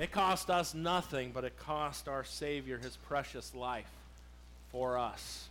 [0.00, 3.90] It cost us nothing, but it cost our Savior his precious life
[4.72, 5.50] for us.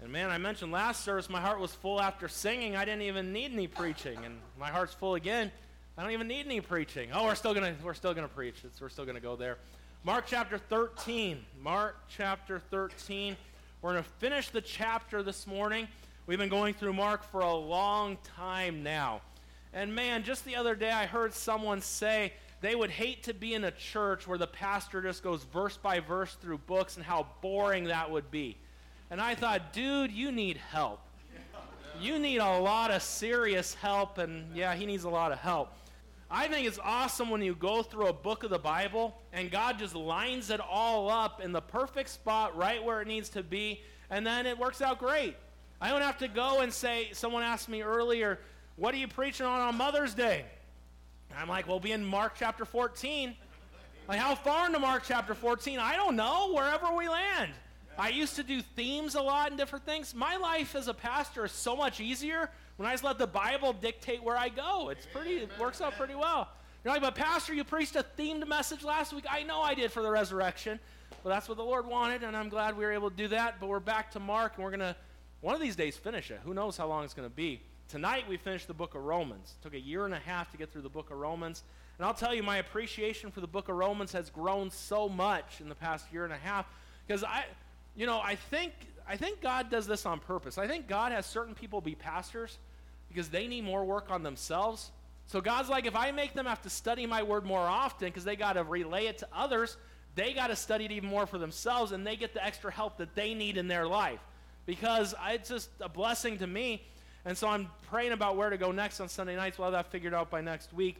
[0.00, 2.76] And man, I mentioned last service, my heart was full after singing.
[2.76, 4.16] I didn't even need any preaching.
[4.24, 5.50] And my heart's full again.
[5.96, 7.08] I don't even need any preaching.
[7.12, 8.54] Oh, we're still gonna we're still gonna preach.
[8.62, 9.58] It's, we're still gonna go there.
[10.04, 11.44] Mark chapter 13.
[11.60, 13.36] Mark chapter 13.
[13.82, 15.88] We're gonna finish the chapter this morning.
[16.28, 19.20] We've been going through Mark for a long time now.
[19.72, 23.54] And man, just the other day I heard someone say they would hate to be
[23.54, 27.26] in a church where the pastor just goes verse by verse through books and how
[27.40, 28.56] boring that would be.
[29.10, 31.00] And I thought, dude, you need help.
[32.00, 35.72] You need a lot of serious help, and yeah, he needs a lot of help.
[36.30, 39.78] I think it's awesome when you go through a book of the Bible and God
[39.78, 43.80] just lines it all up in the perfect spot, right where it needs to be,
[44.10, 45.36] and then it works out great.
[45.80, 48.40] I don't have to go and say, someone asked me earlier,
[48.76, 50.44] what are you preaching on on Mother's Day?
[51.36, 53.34] I'm like, we'll be in Mark chapter 14.
[54.08, 55.78] Like, how far into Mark chapter 14?
[55.78, 57.52] I don't know, wherever we land.
[57.98, 60.14] I used to do themes a lot and different things.
[60.14, 63.72] My life as a pastor is so much easier when I just let the Bible
[63.72, 64.88] dictate where I go.
[64.90, 66.48] It's pretty, it works out pretty well.
[66.84, 69.24] You're like, but Pastor, you preached a themed message last week.
[69.28, 70.78] I know I did for the resurrection,
[71.24, 73.56] but that's what the Lord wanted, and I'm glad we were able to do that.
[73.58, 74.96] But we're back to Mark, and we're going to,
[75.40, 76.40] one of these days, finish it.
[76.44, 77.60] Who knows how long it's going to be.
[77.88, 79.54] Tonight we finished the book of Romans.
[79.58, 81.62] It took a year and a half to get through the book of Romans.
[81.96, 85.62] And I'll tell you, my appreciation for the book of Romans has grown so much
[85.62, 86.66] in the past year and a half
[87.06, 87.46] because I,
[87.96, 88.74] you know, I think,
[89.08, 90.58] I think God does this on purpose.
[90.58, 92.58] I think God has certain people be pastors
[93.08, 94.90] because they need more work on themselves.
[95.24, 98.24] So God's like, if I make them have to study my word more often because
[98.24, 99.78] they got to relay it to others,
[100.14, 102.98] they got to study it even more for themselves and they get the extra help
[102.98, 104.20] that they need in their life.
[104.66, 106.82] Because it's just a blessing to me
[107.24, 109.58] and so I'm praying about where to go next on Sunday nights.
[109.58, 110.96] We'll have that figured out by next week.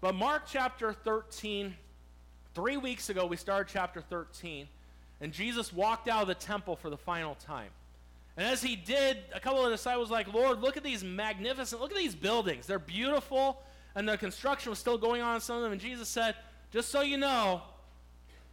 [0.00, 1.74] But Mark chapter 13,
[2.54, 4.68] three weeks ago, we started chapter 13,
[5.20, 7.70] and Jesus walked out of the temple for the final time.
[8.36, 11.90] And as he did, a couple of disciples like, Lord, look at these magnificent, look
[11.90, 12.66] at these buildings.
[12.66, 13.62] They're beautiful,
[13.94, 15.72] and the construction was still going on on some of them.
[15.72, 16.34] And Jesus said,
[16.70, 17.62] just so you know,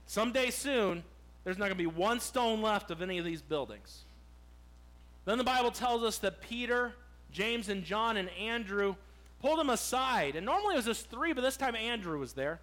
[0.05, 1.03] someday soon,
[1.43, 4.03] there's not going to be one stone left of any of these buildings.
[5.25, 6.93] Then the Bible tells us that Peter
[7.33, 8.95] James and John and Andrew
[9.41, 10.35] pulled him aside.
[10.35, 12.59] And normally it was just three, but this time Andrew was there.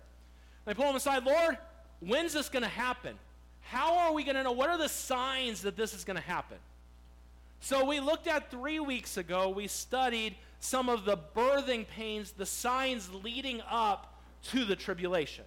[0.64, 1.58] They pulled him aside, Lord,
[2.00, 3.16] when's this going to happen?
[3.62, 4.52] How are we going to know?
[4.52, 6.56] What are the signs that this is going to happen?
[7.60, 12.46] So we looked at three weeks ago, we studied some of the birthing pains, the
[12.46, 14.18] signs leading up
[14.50, 15.44] to the tribulation.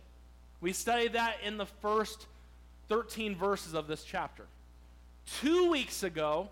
[0.61, 2.27] We studied that in the first
[2.89, 4.45] 13 verses of this chapter.
[5.39, 6.49] Two weeks ago,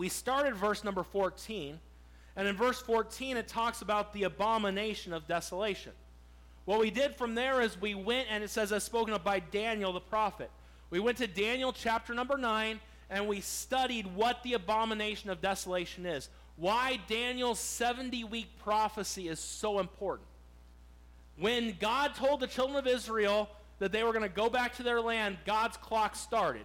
[0.00, 1.78] we started verse number 14,
[2.34, 5.92] and in verse 14 it talks about the abomination of desolation.
[6.64, 9.40] What we did from there is we went, and it says, as spoken of by
[9.40, 10.50] Daniel the prophet.
[10.88, 16.06] We went to Daniel chapter number 9, and we studied what the abomination of desolation
[16.06, 16.30] is.
[16.56, 20.28] Why Daniel's 70 week prophecy is so important.
[21.38, 23.50] When God told the children of Israel
[23.80, 26.64] that they were going to go back to their land, God's clock started.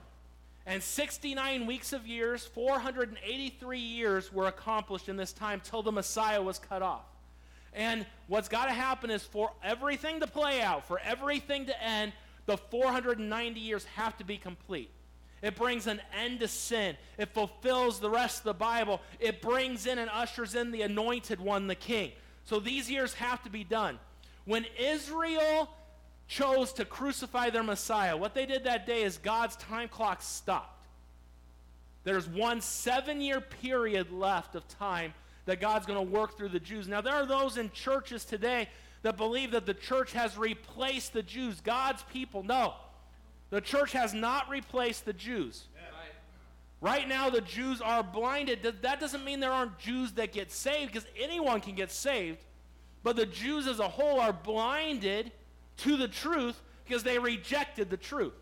[0.65, 6.41] And 69 weeks of years, 483 years were accomplished in this time till the Messiah
[6.41, 7.05] was cut off.
[7.73, 12.13] And what's got to happen is for everything to play out, for everything to end,
[12.45, 14.89] the 490 years have to be complete.
[15.41, 16.95] It brings an end to sin.
[17.17, 19.01] It fulfills the rest of the Bible.
[19.19, 22.13] It brings in and ushers in the anointed one, the king.
[22.45, 23.99] So these years have to be done.
[24.45, 25.69] When Israel
[26.27, 30.87] chose to crucify their Messiah, what they did that day is God's time clock stopped.
[32.03, 35.13] There's one seven year period left of time
[35.45, 36.87] that God's going to work through the Jews.
[36.87, 38.69] Now, there are those in churches today
[39.03, 42.43] that believe that the church has replaced the Jews, God's people.
[42.43, 42.73] No,
[43.51, 45.65] the church has not replaced the Jews.
[46.81, 48.61] Right now, the Jews are blinded.
[48.81, 52.39] That doesn't mean there aren't Jews that get saved, because anyone can get saved.
[53.01, 55.31] But the Jews as a whole are blinded
[55.77, 58.33] to the truth because they rejected the truth.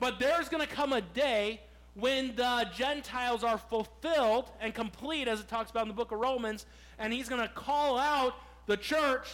[0.00, 1.60] But there's going to come a day
[1.94, 6.18] when the Gentiles are fulfilled and complete, as it talks about in the book of
[6.18, 6.66] Romans,
[6.98, 8.34] and he's going to call out
[8.66, 9.28] the church,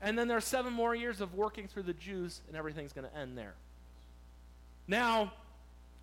[0.00, 3.16] and then there's seven more years of working through the Jews, and everything's going to
[3.16, 3.54] end there.
[4.86, 5.32] Now,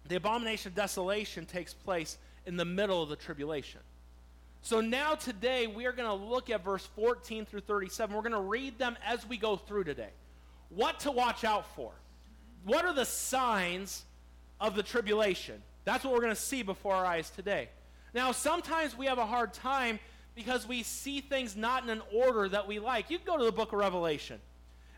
[0.08, 3.80] the abomination of desolation takes place in the middle of the tribulation.
[4.64, 8.16] So now today we are going to look at verse 14 through 37.
[8.16, 10.10] We're going to read them as we go through today
[10.76, 11.92] what to watch out for.
[12.64, 14.04] What are the signs
[14.60, 15.62] of the tribulation?
[15.84, 17.70] That's what we're going to see before our eyes today.
[18.14, 20.00] Now, sometimes we have a hard time
[20.36, 23.10] because we see things not in an order that we like.
[23.10, 24.40] You go to the book of Revelation.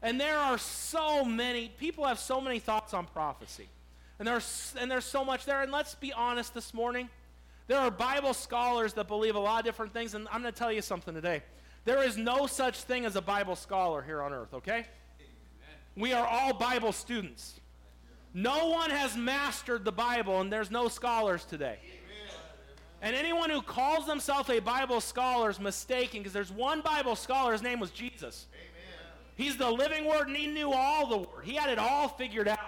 [0.02, 3.70] And there are so many, people have so many thoughts on prophecy.
[4.20, 5.62] And there's, and there's so much there.
[5.62, 7.10] And let's be honest this morning.
[7.68, 10.14] There are Bible scholars that believe a lot of different things.
[10.14, 11.42] And I'm going to tell you something today.
[11.86, 14.86] There is no such thing as a Bible scholar here on earth, okay?
[15.96, 17.60] We are all Bible students.
[18.34, 21.78] No one has mastered the Bible, and there's no scholars today.
[23.02, 27.52] And anyone who calls themselves a Bible scholar is mistaken because there's one Bible scholar,
[27.52, 28.48] his name was Jesus.
[29.36, 31.44] He's the living word, and he knew all the word.
[31.44, 32.60] He had it all figured out.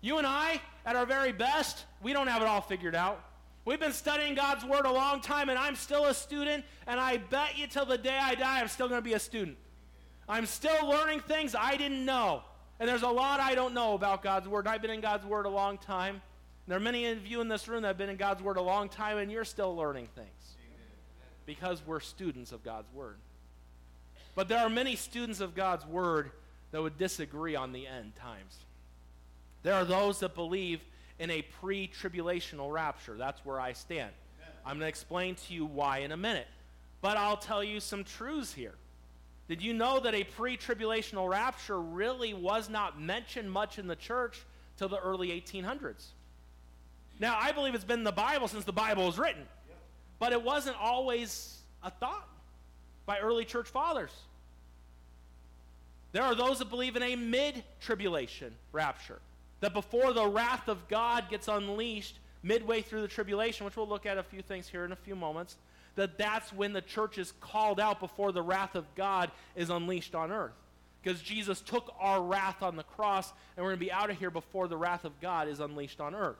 [0.00, 3.22] You and I, at our very best, we don't have it all figured out.
[3.64, 7.18] We've been studying God's word a long time, and I'm still a student, and I
[7.18, 9.56] bet you till the day I die, I'm still going to be a student.
[10.28, 12.42] I'm still learning things I didn't know.
[12.80, 14.66] And there's a lot I don't know about God's word.
[14.66, 16.20] I've been in God's word a long time.
[16.66, 18.62] There are many of you in this room that have been in God's word a
[18.62, 20.56] long time, and you're still learning things
[21.44, 23.16] because we're students of God's word.
[24.34, 26.30] But there are many students of God's word
[26.70, 28.56] that would disagree on the end times.
[29.62, 30.80] There are those that believe
[31.18, 33.16] in a pre tribulational rapture.
[33.16, 34.10] That's where I stand.
[34.64, 36.46] I'm going to explain to you why in a minute.
[37.00, 38.74] But I'll tell you some truths here.
[39.52, 43.94] Did you know that a pre tribulational rapture really was not mentioned much in the
[43.94, 44.40] church
[44.78, 46.06] till the early 1800s?
[47.20, 49.42] Now, I believe it's been in the Bible since the Bible was written,
[50.18, 52.26] but it wasn't always a thought
[53.04, 54.10] by early church fathers.
[56.12, 59.18] There are those that believe in a mid tribulation rapture,
[59.60, 64.06] that before the wrath of God gets unleashed midway through the tribulation, which we'll look
[64.06, 65.58] at a few things here in a few moments,
[65.94, 70.14] that that's when the church is called out before the wrath of God is unleashed
[70.14, 70.52] on earth.
[71.02, 74.18] Because Jesus took our wrath on the cross, and we're going to be out of
[74.18, 76.36] here before the wrath of God is unleashed on earth.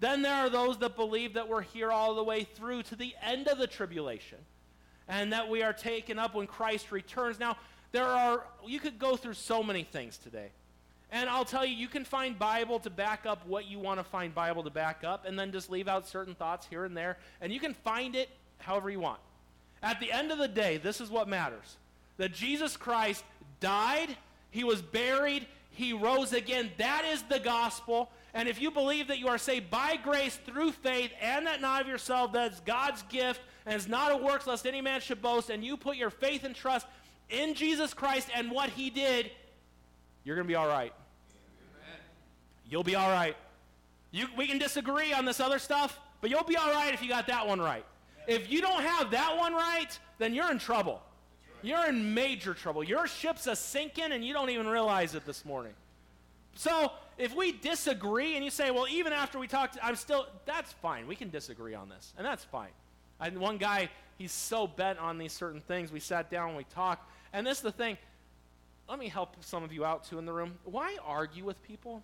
[0.00, 3.14] Then there are those that believe that we're here all the way through to the
[3.22, 4.38] end of the tribulation
[5.08, 7.38] and that we are taken up when Christ returns.
[7.38, 7.56] Now,
[7.92, 10.48] there are, you could go through so many things today.
[11.10, 14.04] And I'll tell you, you can find Bible to back up what you want to
[14.04, 17.18] find Bible to back up, and then just leave out certain thoughts here and there.
[17.42, 18.30] And you can find it
[18.62, 19.20] however you want.
[19.82, 21.76] At the end of the day, this is what matters
[22.18, 23.24] that Jesus Christ
[23.60, 24.16] died,
[24.50, 26.70] he was buried, he rose again.
[26.78, 28.10] That is the gospel.
[28.34, 31.80] And if you believe that you are saved by grace through faith and that not
[31.80, 35.50] of yourself, that's God's gift, and it's not a works lest any man should boast,
[35.50, 36.86] and you put your faith and trust
[37.30, 39.30] in Jesus Christ and what he did,
[40.24, 40.92] you're going to be all right.
[40.92, 42.00] Amen.
[42.68, 43.36] You'll be all right.
[44.10, 47.08] You, we can disagree on this other stuff, but you'll be all right if you
[47.08, 47.84] got that one right.
[48.26, 51.02] If you don't have that one right, then you're in trouble.
[51.62, 52.82] You're in major trouble.
[52.82, 55.72] Your ship's a sinking and you don't even realize it this morning.
[56.54, 60.72] So, if we disagree and you say, well, even after we talked, I'm still, that's
[60.72, 61.06] fine.
[61.06, 62.70] We can disagree on this, and that's fine.
[63.20, 65.92] And one guy, he's so bent on these certain things.
[65.92, 67.08] We sat down and we talked.
[67.32, 67.96] And this is the thing.
[68.88, 70.54] Let me help some of you out too in the room.
[70.64, 72.02] Why argue with people?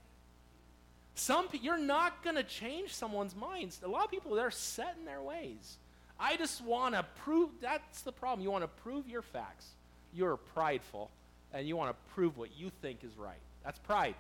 [1.14, 3.80] Some you're not going to change someone's minds.
[3.82, 5.78] A lot of people they're set in their ways.
[6.20, 8.42] I just want to prove that's the problem.
[8.42, 9.66] You want to prove your facts.
[10.12, 11.10] You're prideful
[11.52, 13.40] and you want to prove what you think is right.
[13.64, 14.14] That's pride.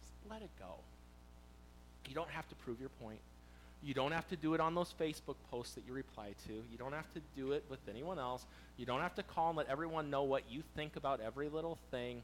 [0.00, 0.74] Just let it go.
[2.08, 3.18] You don't have to prove your point.
[3.82, 6.52] You don't have to do it on those Facebook posts that you reply to.
[6.52, 8.44] You don't have to do it with anyone else.
[8.76, 11.78] You don't have to call and let everyone know what you think about every little
[11.90, 12.22] thing.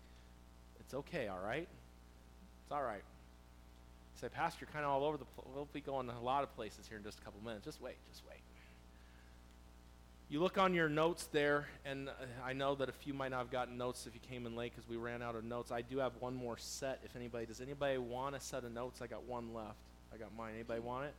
[0.81, 1.69] It's okay, all right?
[2.65, 3.03] It's all right.
[4.21, 5.47] Say, Pastor, you're kind of all over the place.
[5.55, 7.65] We'll be going to a lot of places here in just a couple minutes.
[7.65, 8.39] Just wait, just wait.
[10.31, 12.13] You look on your notes there, and uh,
[12.45, 14.73] I know that a few might not have gotten notes if you came in late
[14.75, 15.71] because we ran out of notes.
[15.71, 17.01] I do have one more set.
[17.05, 19.03] If anybody does, anybody want a set of notes?
[19.03, 19.77] I got one left.
[20.13, 20.55] I got mine.
[20.55, 21.15] Anybody want it?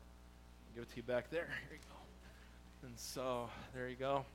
[0.67, 1.47] I'll give it to you back there.
[1.69, 2.87] Here you go.
[2.87, 4.25] And so there you go.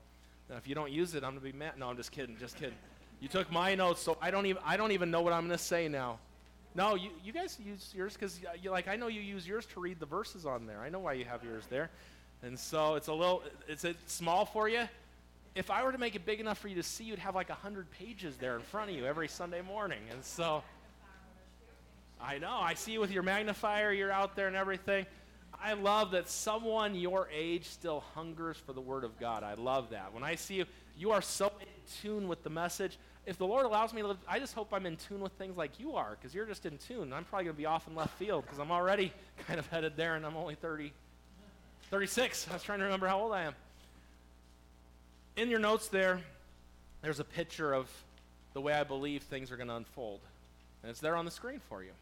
[0.49, 1.79] Now, if you don't use it, I'm gonna be mad.
[1.79, 2.37] No, I'm just kidding.
[2.39, 2.75] Just kidding.
[3.21, 5.59] You took my notes, so I don't even I don't even know what I'm gonna
[5.59, 6.19] say now.
[6.75, 9.67] No, you, you guys use yours because uh, you like I know you use yours
[9.75, 10.81] to read the verses on there.
[10.81, 11.91] I know why you have yours there.
[12.43, 14.89] And so it's a little, it's a small for you.
[15.55, 17.49] If I were to make it big enough for you to see, you'd have like
[17.49, 19.99] 100 pages there in front of you every Sunday morning.
[20.11, 20.63] And so
[22.21, 25.07] I know, I see you with your magnifier, you're out there and everything.
[25.63, 29.43] I love that someone your age still hungers for the Word of God.
[29.43, 30.15] I love that.
[30.15, 30.65] When I see you,
[30.97, 31.67] you are so in
[32.01, 32.99] tune with the message.
[33.27, 35.57] If the Lord allows me to live, I just hope I'm in tune with things
[35.57, 37.13] like you are, because you're just in tune.
[37.13, 39.13] I'm probably going to be off in left field because I'm already
[39.47, 40.93] kind of headed there and I'm only 30,
[41.91, 42.47] 36.
[42.51, 43.55] I was trying to remember how old I am.
[45.37, 46.21] In your notes there,
[47.03, 47.89] there's a picture of
[48.53, 50.21] the way I believe things are going to unfold.
[50.83, 51.93] And it's there on the screen for you.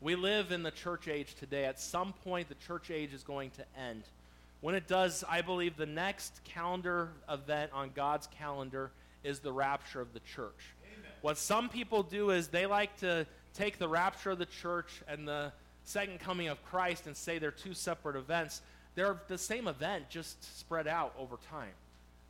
[0.00, 1.64] We live in the church age today.
[1.64, 4.04] At some point, the church age is going to end.
[4.60, 8.90] When it does, I believe the next calendar event on God's calendar
[9.24, 10.74] is the rapture of the church.
[10.84, 11.10] Amen.
[11.20, 15.26] What some people do is they like to take the rapture of the church and
[15.26, 15.52] the
[15.84, 18.62] second coming of Christ and say they're two separate events.
[18.94, 21.72] They're the same event, just spread out over time.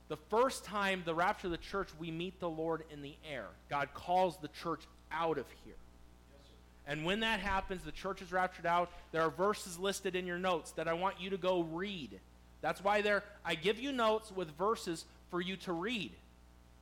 [0.09, 3.47] The first time, the rapture of the church, we meet the Lord in the air.
[3.69, 4.83] God calls the church
[5.13, 5.75] out of here.
[6.87, 8.91] And when that happens, the church is raptured out.
[9.13, 12.19] There are verses listed in your notes that I want you to go read.
[12.61, 16.13] That's why there I give you notes with verses for you to read.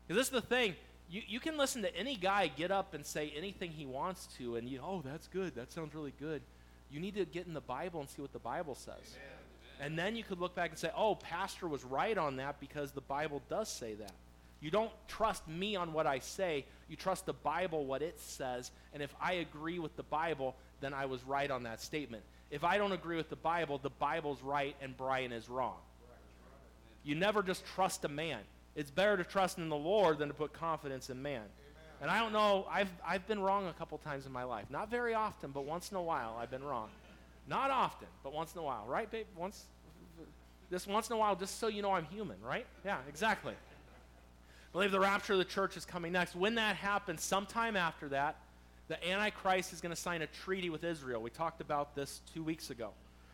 [0.08, 0.74] Because this is the thing.
[1.10, 4.56] You, you can listen to any guy get up and say anything he wants to,
[4.56, 5.54] and you, oh, that's good.
[5.54, 6.40] That sounds really good.
[6.90, 8.94] You need to get in the Bible and see what the Bible says.
[8.96, 9.38] Amen.
[9.80, 12.92] And then you could look back and say, oh, Pastor was right on that because
[12.92, 14.12] the Bible does say that.
[14.60, 16.64] You don't trust me on what I say.
[16.88, 18.72] You trust the Bible, what it says.
[18.92, 22.24] And if I agree with the Bible, then I was right on that statement.
[22.50, 25.76] If I don't agree with the Bible, the Bible's right and Brian is wrong.
[27.04, 28.40] You never just trust a man.
[28.74, 31.44] It's better to trust in the Lord than to put confidence in man.
[32.00, 34.66] And I don't know, I've, I've been wrong a couple times in my life.
[34.70, 36.90] Not very often, but once in a while I've been wrong.
[37.48, 38.84] Not often, but once in a while.
[38.86, 39.26] Right, babe?
[39.36, 39.64] Once,
[40.70, 42.66] this once in a while, just so you know I'm human, right?
[42.84, 43.54] Yeah, exactly.
[43.54, 46.36] I believe the rapture of the church is coming next.
[46.36, 48.36] When that happens, sometime after that,
[48.86, 51.20] the Antichrist is going to sign a treaty with Israel.
[51.20, 52.90] We talked about this two weeks ago.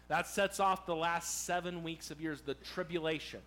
[0.09, 3.41] That sets off the last seven weeks of years, the tribulation.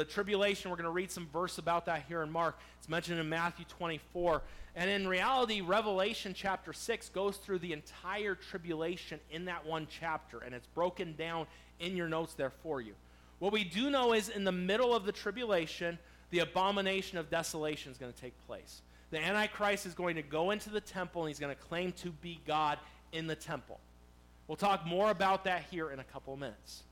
[0.00, 2.58] The tribulation, we're going to read some verse about that here in Mark.
[2.78, 4.40] It's mentioned in Matthew 24.
[4.74, 10.38] And in reality, Revelation chapter 6 goes through the entire tribulation in that one chapter,
[10.38, 11.46] and it's broken down
[11.80, 12.94] in your notes there for you.
[13.40, 15.98] What we do know is in the middle of the tribulation,
[16.30, 18.80] the abomination of desolation is going to take place.
[19.10, 22.10] The Antichrist is going to go into the temple and he's going to claim to
[22.10, 22.78] be God
[23.12, 23.78] in the temple.
[24.48, 26.84] We'll talk more about that here in a couple minutes.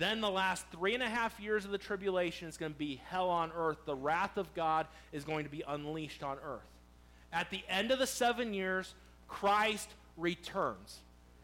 [0.00, 3.02] Then the last three and a half years of the tribulation is going to be
[3.10, 3.76] hell on earth.
[3.84, 6.64] The wrath of God is going to be unleashed on earth.
[7.34, 8.94] At the end of the seven years,
[9.28, 11.00] Christ returns.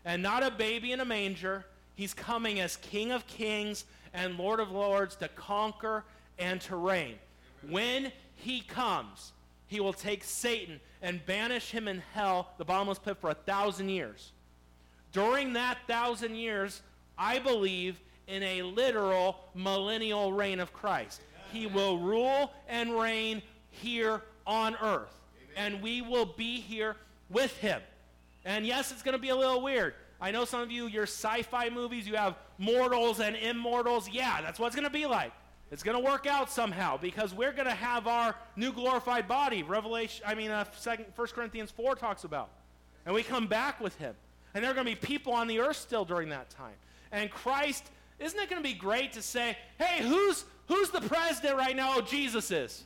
[0.07, 1.67] And not a baby in a manger.
[1.97, 3.85] He's coming as King of kings
[4.15, 6.05] and Lord of lords to conquer
[6.39, 7.17] and to reign.
[7.69, 9.33] When he comes,
[9.67, 13.91] he will take Satan and banish him in hell, the bottomless pit, for a thousand
[13.91, 14.33] years.
[15.13, 16.81] During that thousand years,
[17.19, 21.21] I believe in a literal millennial reign of Christ.
[21.53, 25.15] He will rule and reign here on earth.
[25.57, 26.97] And we will be here
[27.31, 27.81] with him.
[28.45, 29.95] And yes, it's going to be a little weird.
[30.21, 34.09] I know some of you, your sci fi movies, you have mortals and immortals.
[34.09, 35.33] Yeah, that's what it's going to be like.
[35.71, 39.63] It's going to work out somehow because we're going to have our new glorified body.
[39.63, 42.51] Revelation, I mean, uh, second, 1 Corinthians 4 talks about.
[43.05, 44.15] And we come back with him.
[44.55, 46.75] And there are going to be people on the earth still during that time.
[47.13, 51.57] And Christ, isn't it going to be great to say, hey, who's, who's the president
[51.57, 51.95] right now?
[51.97, 52.85] Oh, Jesus is.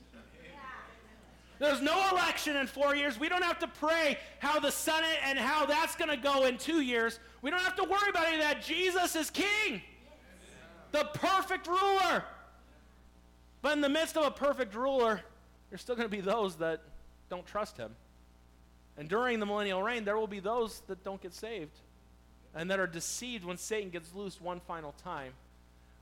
[1.60, 3.20] There's no election in four years.
[3.20, 6.56] We don't have to pray how the Senate and how that's going to go in
[6.56, 7.20] two years.
[7.42, 8.62] We don't have to worry about any of that.
[8.62, 9.82] Jesus is king,
[10.90, 12.24] the perfect ruler.
[13.60, 15.20] But in the midst of a perfect ruler,
[15.68, 16.80] there's still going to be those that
[17.28, 17.94] don't trust him.
[18.96, 21.78] And during the millennial reign, there will be those that don't get saved
[22.54, 25.32] and that are deceived when Satan gets loose one final time.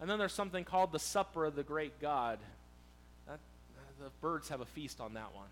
[0.01, 2.39] And then there's something called the supper of the great God.
[3.27, 3.39] That,
[4.01, 5.49] the birds have a feast on that one.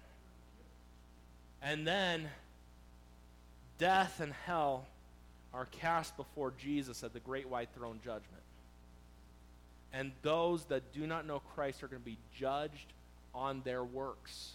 [1.63, 2.29] And then
[3.79, 4.87] death and hell
[5.53, 8.43] are cast before Jesus at the great white throne judgment.
[9.93, 12.93] And those that do not know Christ are going to be judged
[13.35, 14.53] on their works.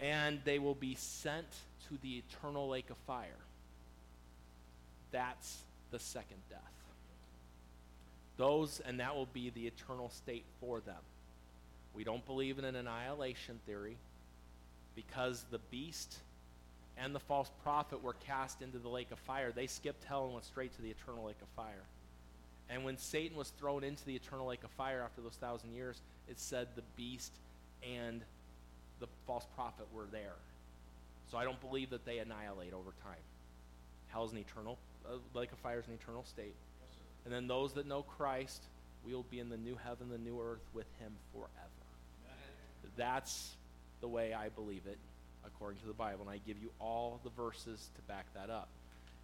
[0.00, 1.46] And they will be sent
[1.88, 3.28] to the eternal lake of fire.
[5.12, 5.58] That's
[5.90, 6.60] the second death.
[8.38, 10.96] Those, and that will be the eternal state for them.
[11.94, 13.96] We don't believe in an annihilation theory
[14.96, 16.16] because the beast
[16.96, 19.52] and the false prophet were cast into the lake of fire.
[19.52, 21.84] They skipped hell and went straight to the eternal lake of fire.
[22.70, 26.00] And when Satan was thrown into the eternal lake of fire after those thousand years,
[26.28, 27.32] it said the beast
[27.82, 28.22] and
[29.00, 30.36] the false prophet were there.
[31.30, 33.20] So I don't believe that they annihilate over time.
[34.08, 34.78] Hell is an eternal,
[35.08, 36.54] uh, lake of fire is an eternal state.
[36.80, 38.62] Yes, and then those that know Christ,
[39.04, 41.50] we will be in the new heaven, the new earth with him forever.
[42.26, 42.92] Amen.
[42.96, 43.56] That's
[44.00, 44.98] the way I believe it
[45.44, 46.22] according to the Bible.
[46.22, 48.68] And I give you all the verses to back that up.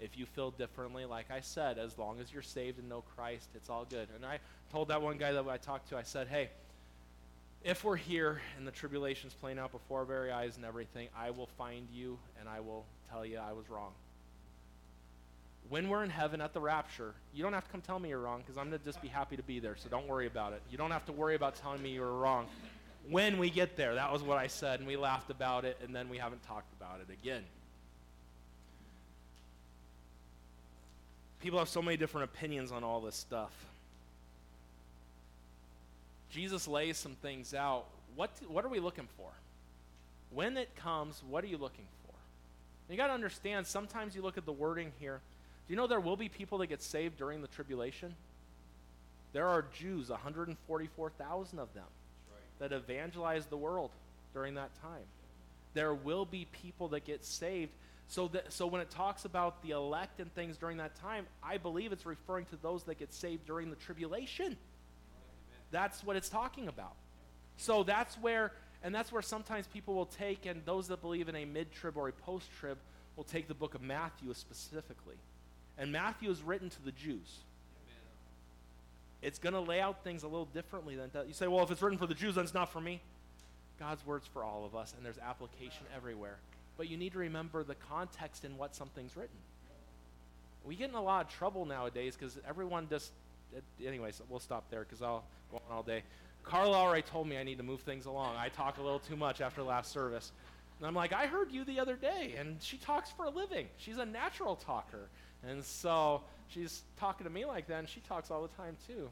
[0.00, 3.48] If you feel differently, like I said, as long as you're saved and know Christ,
[3.54, 4.08] it's all good.
[4.14, 4.38] And I
[4.70, 6.50] told that one guy that I talked to, I said, hey,
[7.64, 11.30] if we're here and the tribulation's playing out before our very eyes and everything, I
[11.30, 13.90] will find you and I will tell you I was wrong.
[15.68, 18.20] When we're in heaven at the rapture, you don't have to come tell me you're
[18.20, 20.54] wrong because I'm going to just be happy to be there, so don't worry about
[20.54, 20.62] it.
[20.70, 22.46] You don't have to worry about telling me you were wrong.
[23.10, 23.94] when we get there.
[23.94, 26.72] That was what I said, and we laughed about it, and then we haven't talked
[26.80, 27.42] about it again.
[31.40, 33.52] People have so many different opinions on all this stuff.
[36.30, 37.86] Jesus lays some things out.
[38.16, 39.30] What, what are we looking for?
[40.30, 42.92] When it comes, what are you looking for?
[42.92, 45.20] You got to understand, sometimes you look at the wording here.
[45.68, 48.14] Do you know there will be people that get saved during the tribulation?
[49.34, 51.84] There are Jews, 144,000 of them,
[52.58, 53.90] that evangelize the world
[54.32, 55.04] during that time.
[55.74, 57.72] There will be people that get saved.
[58.08, 61.58] So, that, so when it talks about the elect and things during that time, I
[61.58, 64.56] believe it's referring to those that get saved during the tribulation.
[65.70, 66.94] That's what it's talking about.
[67.58, 71.36] So that's where, and that's where sometimes people will take, and those that believe in
[71.36, 72.78] a mid trib or a post trib
[73.16, 75.16] will take the book of Matthew specifically.
[75.78, 77.38] And Matthew is written to the Jews.
[79.22, 81.26] It's going to lay out things a little differently than that.
[81.26, 83.00] You say, well, if it's written for the Jews, then it's not for me.
[83.78, 86.38] God's word's for all of us, and there's application everywhere.
[86.76, 89.36] But you need to remember the context in what something's written.
[90.64, 93.12] We get in a lot of trouble nowadays because everyone just
[93.84, 96.02] anyways, we'll stop there because I'll go on all day.
[96.44, 98.36] Carla already told me I need to move things along.
[98.36, 100.32] I talk a little too much after last service.
[100.78, 103.66] And I'm like, I heard you the other day, and she talks for a living.
[103.78, 105.08] She's a natural talker.
[105.46, 109.08] And so she's talking to me like that, and she talks all the time too.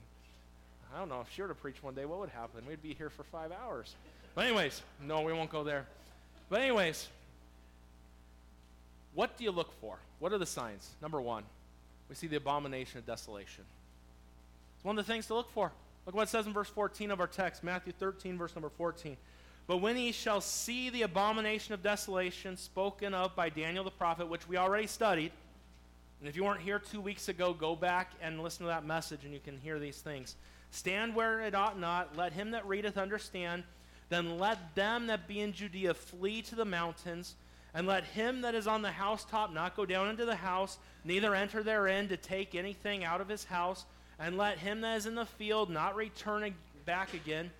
[0.94, 2.64] I don't know, if she were to preach one day, what would happen?
[2.66, 3.94] We'd be here for five hours.
[4.34, 5.86] But, anyways, no, we won't go there.
[6.48, 7.08] But, anyways,
[9.14, 9.98] what do you look for?
[10.18, 10.90] What are the signs?
[11.02, 11.42] Number one,
[12.08, 13.64] we see the abomination of desolation.
[14.76, 15.72] It's one of the things to look for.
[16.04, 19.16] Look what it says in verse 14 of our text, Matthew 13, verse number 14.
[19.66, 24.28] But when ye shall see the abomination of desolation spoken of by Daniel the prophet,
[24.28, 25.32] which we already studied,
[26.20, 29.24] and if you weren't here two weeks ago, go back and listen to that message
[29.24, 30.34] and you can hear these things.
[30.70, 33.64] Stand where it ought not, let him that readeth understand.
[34.08, 37.34] Then let them that be in Judea flee to the mountains,
[37.74, 41.34] and let him that is on the housetop not go down into the house, neither
[41.34, 43.84] enter therein to take anything out of his house
[44.18, 47.50] and let him that is in the field not return back again,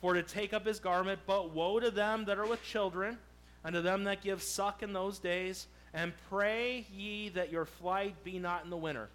[0.00, 1.20] for to take up his garment.
[1.26, 3.18] But woe to them that are with children,
[3.64, 8.14] and to them that give suck in those days, and pray ye that your flight
[8.24, 9.08] be not in the winter.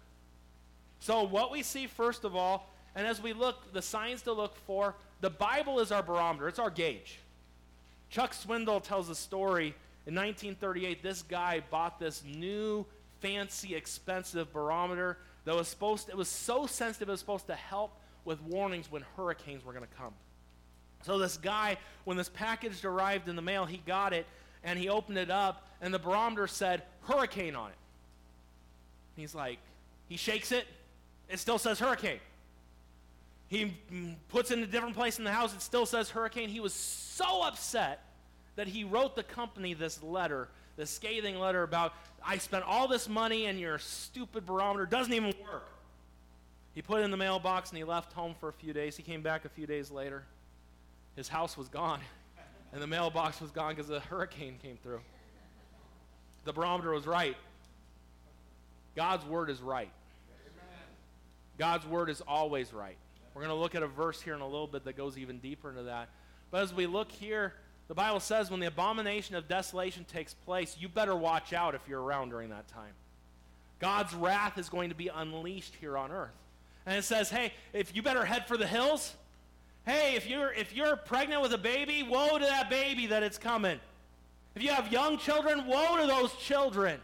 [1.00, 4.56] So, what we see first of all, and as we look, the signs to look
[4.66, 7.18] for, the Bible is our barometer, it's our gauge.
[8.10, 9.74] Chuck Swindoll tells a story
[10.06, 11.02] in 1938.
[11.02, 12.86] This guy bought this new,
[13.20, 17.54] fancy, expensive barometer that was supposed to, it was so sensitive it was supposed to
[17.54, 17.92] help
[18.24, 20.12] with warnings when hurricanes were going to come.
[21.02, 24.26] So this guy, when this package arrived in the mail, he got it
[24.64, 27.76] and he opened it up and the barometer said hurricane on it.
[29.16, 29.58] He's like,
[30.08, 30.66] he shakes it,
[31.28, 32.20] it still says hurricane.
[33.48, 33.74] He
[34.28, 36.48] puts it in a different place in the house, it still says hurricane.
[36.48, 38.04] He was so upset
[38.56, 41.92] that he wrote the company this letter the scathing letter about,
[42.24, 45.68] I spent all this money and your stupid barometer doesn't even work.
[46.72, 48.96] He put it in the mailbox and he left home for a few days.
[48.96, 50.22] He came back a few days later.
[51.16, 52.00] His house was gone,
[52.72, 55.00] and the mailbox was gone because a hurricane came through.
[56.44, 57.36] The barometer was right.
[58.96, 59.90] God's word is right.
[61.58, 62.96] God's word is always right.
[63.34, 65.38] We're going to look at a verse here in a little bit that goes even
[65.38, 66.08] deeper into that.
[66.50, 67.54] But as we look here,
[67.88, 71.80] the Bible says when the abomination of desolation takes place, you better watch out if
[71.88, 72.92] you're around during that time.
[73.78, 76.34] God's wrath is going to be unleashed here on earth.
[76.86, 79.14] And it says, hey, if you better head for the hills,
[79.88, 83.38] hey, if you're if you're pregnant with a baby, woe to that baby that it's
[83.38, 83.80] coming.
[84.54, 87.00] If you have young children, woe to those children.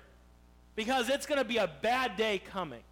[0.76, 2.82] Because it's going to be a bad day coming.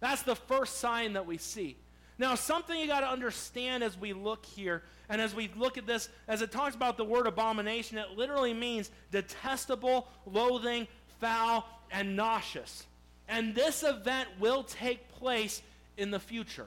[0.00, 1.76] That's the first sign that we see.
[2.16, 5.86] Now, something you got to understand as we look here, and as we look at
[5.86, 10.88] this, as it talks about the word abomination, it literally means detestable, loathing,
[11.20, 12.86] foul, and nauseous.
[13.28, 15.60] And this event will take place
[15.98, 16.66] in the future.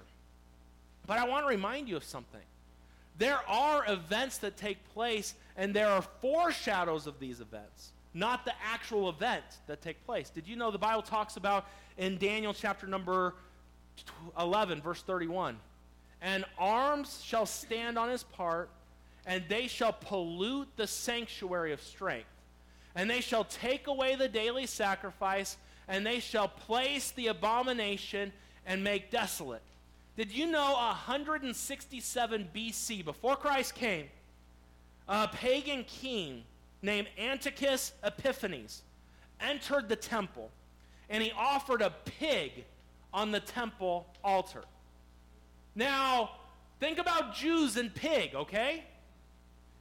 [1.08, 2.42] But I want to remind you of something.
[3.17, 8.54] There are events that take place, and there are foreshadows of these events, not the
[8.63, 10.30] actual event that take place.
[10.30, 13.36] Did you know the Bible talks about in Daniel chapter number
[14.39, 15.58] 11, verse 31.
[16.21, 18.69] And arms shall stand on his part,
[19.26, 22.28] and they shall pollute the sanctuary of strength.
[22.95, 28.34] And they shall take away the daily sacrifice, and they shall place the abomination
[28.65, 29.63] and make desolate.
[30.17, 34.08] Did you know 167 BC, before Christ came,
[35.08, 36.43] a pagan king
[36.82, 38.82] named Antiochus Epiphanes
[39.39, 40.52] entered the temple,
[41.10, 42.65] and he offered a pig
[43.13, 44.63] on the temple altar.
[45.76, 46.32] Now,
[46.80, 48.84] think about Jews and pig, okay?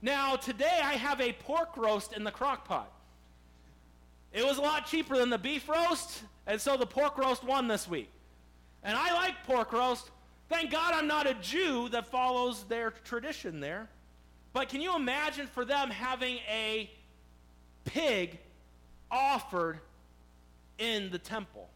[0.02, 2.90] Now, today I have a pork roast in the crock pot.
[4.32, 7.66] It was a lot cheaper than the beef roast, and so the pork roast won
[7.66, 8.08] this week.
[8.82, 10.10] And I like pork roast.
[10.50, 13.88] Thank God I'm not a Jew that follows their tradition there.
[14.52, 16.90] But can you imagine for them having a
[17.84, 18.36] pig
[19.12, 19.78] offered
[20.76, 21.70] in the temple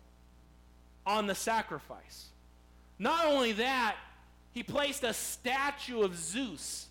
[1.06, 2.26] on the sacrifice?
[2.98, 3.94] Not only that,
[4.50, 6.88] he placed a statue of Zeus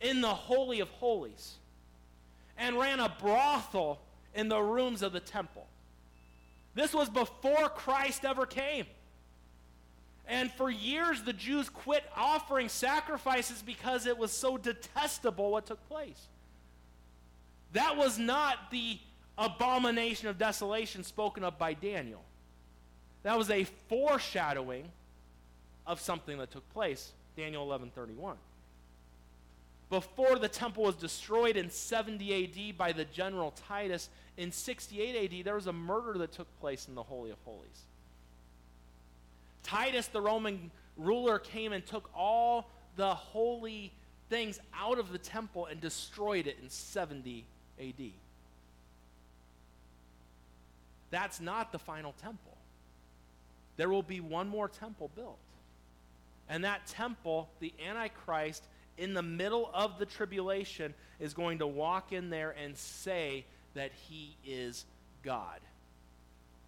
[0.00, 1.54] in the Holy of Holies
[2.58, 4.00] and ran a brothel
[4.34, 5.68] in the rooms of the temple.
[6.74, 8.86] This was before Christ ever came.
[10.28, 15.86] And for years, the Jews quit offering sacrifices because it was so detestable what took
[15.88, 16.28] place.
[17.72, 18.98] That was not the
[19.36, 22.22] abomination of desolation spoken of by Daniel.
[23.22, 24.90] That was a foreshadowing
[25.86, 27.12] of something that took place.
[27.36, 28.36] Daniel 11:31
[29.92, 34.08] before the temple was destroyed in 70 AD by the general Titus,
[34.38, 37.82] in 68 AD, there was a murder that took place in the Holy of Holies.
[39.62, 43.92] Titus, the Roman ruler, came and took all the holy
[44.28, 47.44] things out of the temple and destroyed it in 70
[47.80, 48.10] AD.
[51.10, 52.56] That's not the final temple.
[53.76, 55.38] There will be one more temple built.
[56.48, 58.64] And that temple, the Antichrist,
[58.98, 63.44] in the middle of the tribulation is going to walk in there and say
[63.74, 64.84] that he is
[65.22, 65.60] God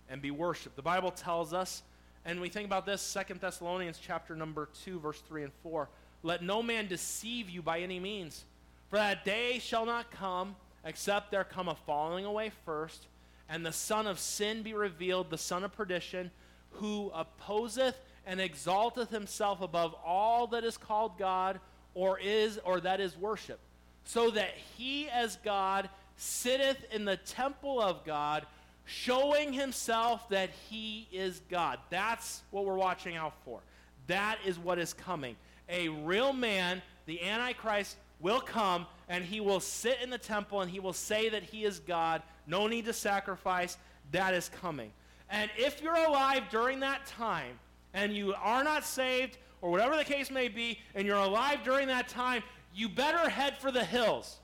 [0.08, 0.76] and be worshiped.
[0.76, 1.82] The Bible tells us,
[2.24, 5.88] and we think about this, Second Thessalonians chapter number 2, verse 3 and 4.
[6.22, 8.44] Let no man deceive you by any means,
[8.88, 13.06] for that day shall not come, except there come a falling away first,
[13.48, 16.30] and the son of sin be revealed, the son of perdition,
[16.72, 21.60] who opposeth and exalteth himself above all that is called God
[21.94, 23.60] or is or that is worship,
[24.04, 28.46] so that he as God sitteth in the temple of God,
[28.84, 31.78] showing himself that he is God.
[31.90, 33.60] That's what we're watching out for.
[34.06, 35.36] That is what is coming.
[35.68, 40.70] A real man, the Antichrist, will come and he will sit in the temple and
[40.70, 42.22] he will say that he is God.
[42.46, 43.76] No need to sacrifice.
[44.12, 44.92] That is coming.
[45.30, 47.58] And if you're alive during that time
[47.94, 51.88] and you are not saved or whatever the case may be, and you're alive during
[51.88, 52.42] that time,
[52.74, 54.40] you better head for the hills.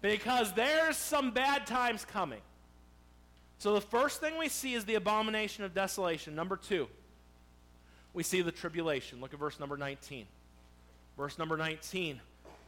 [0.00, 2.40] Because there's some bad times coming.
[3.58, 6.34] So the first thing we see is the abomination of desolation.
[6.34, 6.88] Number two,
[8.14, 9.20] we see the tribulation.
[9.20, 10.26] Look at verse number 19.
[11.16, 12.20] Verse number 19.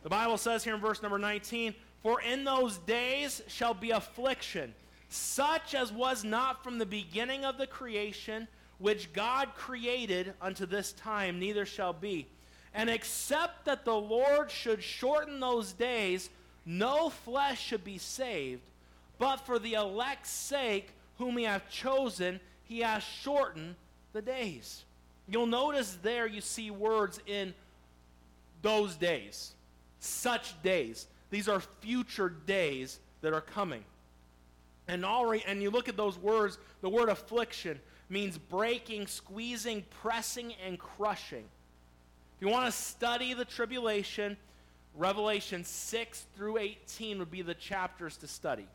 [0.02, 4.74] The Bible says here in verse number 19, For in those days shall be affliction,
[5.08, 8.48] such as was not from the beginning of the creation
[8.78, 12.26] which God created unto this time, neither shall be.
[12.74, 16.30] And except that the Lord should shorten those days,
[16.64, 18.62] no flesh should be saved.
[19.20, 23.76] But for the elect's sake, whom he hath chosen, he hath shortened
[24.14, 24.84] the days.
[25.28, 27.52] You'll notice there you see words in
[28.62, 29.52] those days,
[30.00, 31.06] such days.
[31.28, 33.84] These are future days that are coming.
[34.88, 37.78] And already, and you look at those words, the word affliction,
[38.08, 41.44] means breaking, squeezing, pressing, and crushing.
[42.36, 44.38] If you want to study the tribulation,
[44.96, 48.66] Revelation 6 through 18 would be the chapters to study.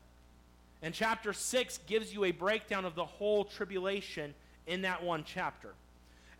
[0.82, 4.34] And chapter 6 gives you a breakdown of the whole tribulation
[4.68, 5.74] in that one chapter.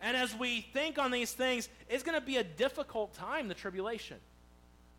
[0.00, 3.54] And as we think on these things, it's going to be a difficult time, the
[3.54, 4.18] tribulation.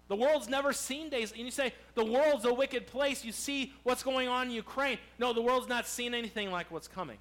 [0.08, 1.32] The world's never seen days.
[1.32, 3.26] And you say, the world's a wicked place.
[3.26, 4.98] You see what's going on in Ukraine.
[5.20, 7.18] No, the world's not seen anything like what's coming.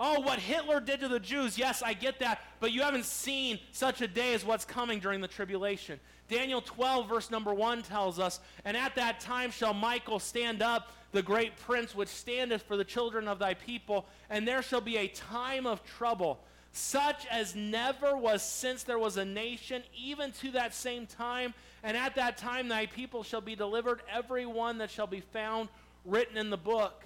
[0.00, 3.58] Oh, what Hitler did to the Jews, yes, I get that, but you haven't seen
[3.72, 5.98] such a day as what's coming during the tribulation.
[6.28, 10.92] Daniel 12, verse number 1 tells us, And at that time shall Michael stand up,
[11.12, 14.96] the great prince which standeth for the children of thy people, and there shall be
[14.96, 16.40] a time of trouble,
[16.72, 21.54] such as never was since there was a nation, even to that same time.
[21.82, 25.68] And at that time thy people shall be delivered, every one that shall be found
[26.04, 27.04] written in the book.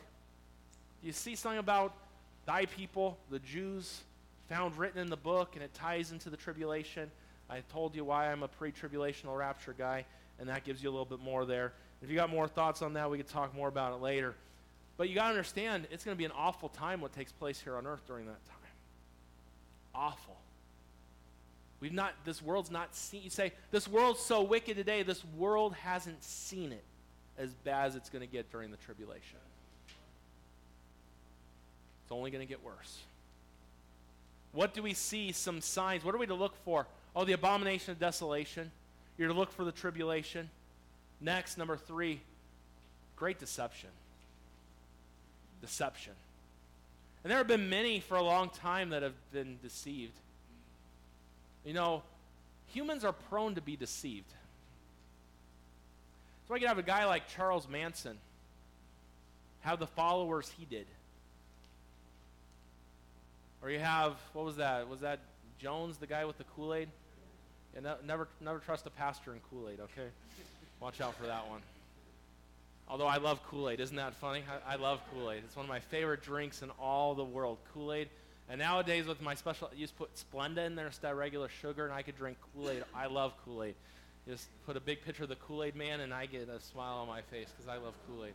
[1.03, 1.95] You see something about
[2.47, 4.03] thy people, the Jews,
[4.49, 7.11] found written in the book, and it ties into the tribulation.
[7.49, 10.05] I told you why I'm a pre tribulational rapture guy,
[10.39, 11.73] and that gives you a little bit more there.
[12.03, 14.35] If you got more thoughts on that, we could talk more about it later.
[14.97, 17.61] But you got to understand, it's going to be an awful time what takes place
[17.61, 18.57] here on earth during that time.
[19.95, 20.37] Awful.
[21.81, 25.75] We've not, this world's not seen, you say, this world's so wicked today, this world
[25.75, 26.85] hasn't seen it
[27.39, 29.39] as bad as it's going to get during the tribulation
[32.05, 32.99] It's only going to get worse.
[34.53, 35.33] What do we see?
[35.33, 36.05] Some signs.
[36.05, 36.87] What are we to look for?
[37.17, 38.71] Oh, the abomination of desolation.
[39.19, 40.51] You're to look for the tribulation.
[41.23, 42.21] Next, number three,
[43.15, 43.91] great deception.
[45.61, 46.15] Deception.
[47.23, 50.19] And there have been many for a long time that have been deceived.
[51.65, 52.03] You know,
[52.67, 54.33] humans are prone to be deceived.
[56.49, 58.19] So I could have a guy like Charles Manson
[59.61, 60.87] have the followers he did.
[63.63, 64.89] Or you have, what was that?
[64.89, 65.21] Was that
[65.61, 66.89] Jones, the guy with the Kool Aid?
[67.75, 70.09] Yeah, no, never, never trust a pastor in Kool Aid, okay?
[70.83, 71.61] Watch out for that one.
[72.89, 73.79] Although I love Kool Aid.
[73.79, 74.43] Isn't that funny?
[74.67, 75.45] I, I love Kool Aid.
[75.47, 77.59] It's one of my favorite drinks in all the world.
[77.73, 78.09] Kool Aid.
[78.51, 81.85] And nowadays, with my special, you just put Splenda in there instead of regular sugar,
[81.85, 82.83] and I could drink Kool Aid.
[82.97, 83.77] I love Kool Aid.
[84.27, 86.97] Just put a big picture of the Kool Aid man, and I get a smile
[86.97, 88.35] on my face because I love Kool Aid.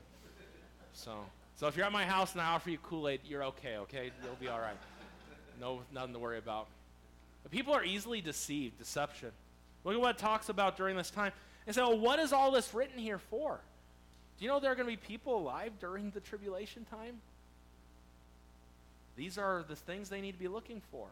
[0.93, 1.17] So,
[1.57, 4.11] so if you're at my house and I offer you Kool Aid, you're okay, okay?
[4.23, 4.77] You'll be all right.
[5.59, 6.67] No, nothing to worry about.
[7.43, 9.31] But people are easily deceived, deception.
[9.83, 11.33] Look at what it talks about during this time.
[11.67, 13.59] And say, well, what is all this written here for?
[14.39, 17.17] Do you know there are going to be people alive during the tribulation time?
[19.17, 21.07] These are the things they need to be looking for.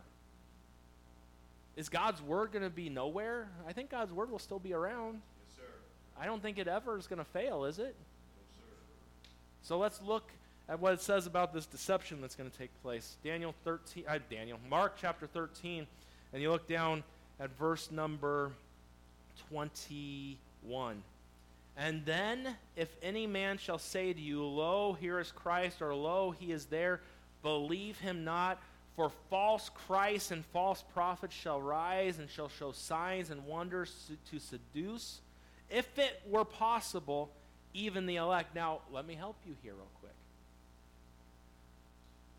[1.75, 3.49] Is God's word going to be nowhere?
[3.67, 5.15] I think God's word will still be around.
[5.15, 6.21] Yes, sir.
[6.21, 7.83] I don't think it ever is going to fail, is it?
[7.83, 8.75] No, sir.
[9.63, 10.31] So let's look
[10.69, 13.17] at what it says about this deception that's going to take place.
[13.23, 15.85] Daniel 13, uh, Daniel, Mark chapter 13,
[16.31, 17.03] and you look down
[17.39, 18.51] at verse number
[19.50, 21.04] 21.
[21.78, 26.32] And then, if any man shall say to you, Lo, here is Christ, or Lo,
[26.32, 27.02] he is there,
[27.43, 28.62] believe him not.
[28.95, 34.39] For false Christs and false prophets shall rise and shall show signs and wonders to,
[34.39, 35.19] seduce,
[35.69, 37.30] if it were possible,
[37.74, 38.56] even the elect.
[38.56, 40.13] Now, let me help you here, real quick.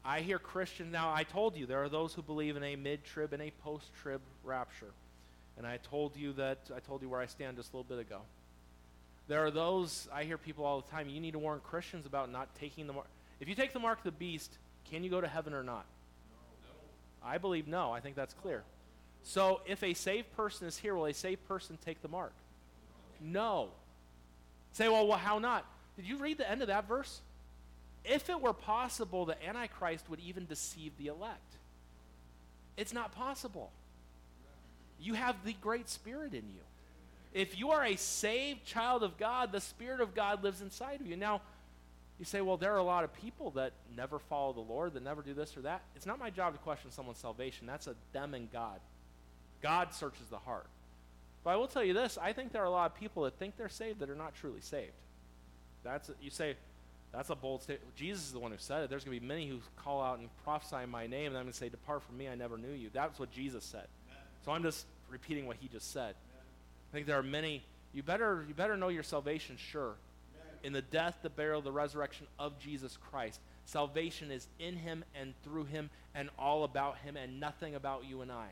[0.03, 3.05] I hear Christians, now I told you there are those who believe in a mid
[3.05, 4.93] trib and a post trib rapture.
[5.57, 7.99] And I told you that, I told you where I stand just a little bit
[7.99, 8.21] ago.
[9.29, 12.31] There are those, I hear people all the time, you need to warn Christians about
[12.31, 13.07] not taking the mark.
[13.41, 14.57] If you take the mark of the beast,
[14.91, 15.85] can you go to heaven or not?
[17.23, 17.29] No.
[17.29, 17.93] I believe no.
[17.93, 18.63] I think that's clear.
[19.23, 22.33] So if a saved person is here, will a saved person take the mark?
[23.21, 23.71] No.
[24.73, 25.65] Say, well, well, how not?
[25.97, 27.21] Did you read the end of that verse?
[28.05, 31.57] If it were possible, the Antichrist would even deceive the elect.
[32.77, 33.73] It's not possible.
[35.01, 36.63] You have the great spirit in you.
[37.33, 41.07] If you are a saved child of God, the Spirit of God lives inside of
[41.07, 41.17] you.
[41.17, 41.43] Now,
[42.19, 45.03] you say, well, there are a lot of people that never follow the Lord, that
[45.03, 45.83] never do this or that.
[45.95, 47.67] It's not my job to question someone's salvation.
[47.67, 48.81] That's a them and God.
[49.61, 50.67] God searches the heart.
[51.45, 53.39] But I will tell you this I think there are a lot of people that
[53.39, 54.93] think they're saved that are not truly saved.
[55.85, 56.57] That's you say,
[57.13, 57.95] that's a bold statement.
[57.97, 58.91] Jesus is the one who said it.
[58.91, 61.45] There's going to be many who call out and prophesy in my name, and I'm
[61.45, 62.91] going to say, Depart from me, I never knew you.
[62.93, 63.87] That's what Jesus said.
[64.47, 66.15] So I'm just repeating what he just said.
[66.15, 67.65] I think there are many.
[67.93, 69.95] You better, you better know your salvation sure.
[70.63, 73.41] In the death, the burial, the resurrection of Jesus Christ.
[73.65, 78.23] Salvation is in him and through him and all about him and nothing about you
[78.23, 78.51] and I.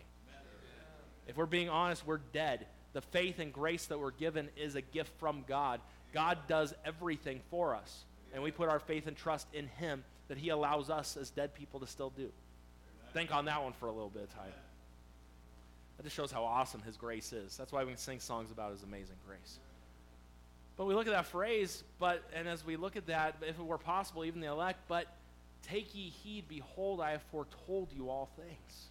[1.29, 2.67] If we're being honest, we're dead.
[2.93, 5.81] The faith and grace that we're given is a gift from God.
[6.13, 8.05] God does everything for us.
[8.33, 11.55] And we put our faith and trust in him that he allows us as dead
[11.55, 12.31] people to still do.
[13.13, 14.53] Think on that one for a little bit of time.
[15.97, 17.57] That just shows how awesome his grace is.
[17.57, 19.59] That's why we can sing songs about his amazing grace.
[20.77, 23.65] But we look at that phrase, but and as we look at that, if it
[23.65, 25.07] were possible, even the elect, but
[25.63, 28.87] take ye heed, behold, I have foretold you all things.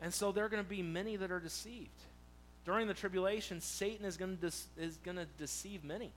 [0.00, 1.88] And so there are going to be many that are deceived.
[2.64, 6.10] During the tribulation, Satan is going to, de- is going to deceive many.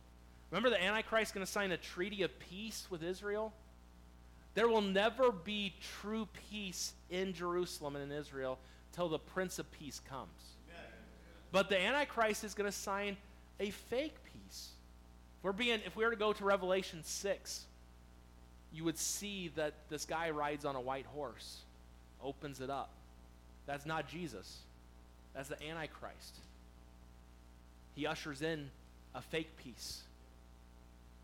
[0.51, 3.53] Remember the Antichrist is going to sign a treaty of peace with Israel?
[4.55, 8.59] There will never be true peace in Jerusalem and in Israel
[8.93, 10.29] till the Prince of Peace comes.
[11.51, 13.15] But the Antichrist is going to sign
[13.59, 14.69] a fake peace.
[15.37, 17.65] If we're being, if we were to go to Revelation 6,
[18.73, 21.59] you would see that this guy rides on a white horse,
[22.23, 22.89] opens it up.
[23.67, 24.57] That's not Jesus.
[25.35, 26.37] That's the Antichrist.
[27.95, 28.71] He ushers in
[29.13, 30.01] a fake peace.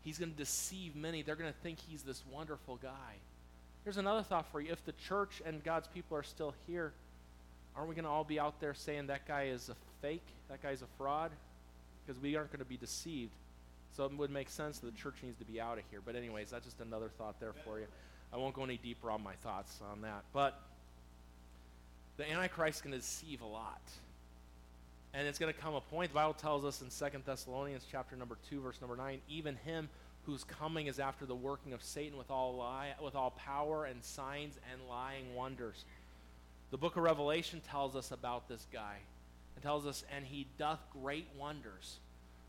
[0.02, 1.22] He's going to deceive many.
[1.22, 3.16] They're going to think he's this wonderful guy.
[3.82, 4.72] Here's another thought for you.
[4.72, 6.92] If the church and God's people are still here,
[7.80, 10.26] aren't we going to all be out there saying that guy is a fake?
[10.50, 11.30] That guy's a fraud?
[12.04, 13.32] Because we aren't going to be deceived.
[13.96, 16.00] So it would make sense that the church needs to be out of here.
[16.04, 17.86] But, anyways, that's just another thought there for you.
[18.34, 20.24] I won't go any deeper on my thoughts on that.
[20.34, 20.60] But
[22.18, 23.80] the Antichrist to deceive a lot.
[25.14, 28.14] And it's going to come a point, the Bible tells us in Second Thessalonians chapter
[28.14, 29.88] number 2, verse number 9, even him
[30.26, 34.04] whose coming is after the working of Satan with all lie, with all power and
[34.04, 35.86] signs and lying wonders.
[36.70, 38.96] The book of Revelation tells us about this guy.
[39.56, 41.98] It tells us, and he doth great wonders,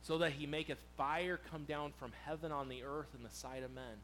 [0.04, 3.64] so that he maketh fire come down from heaven on the earth in the sight
[3.64, 3.98] of men.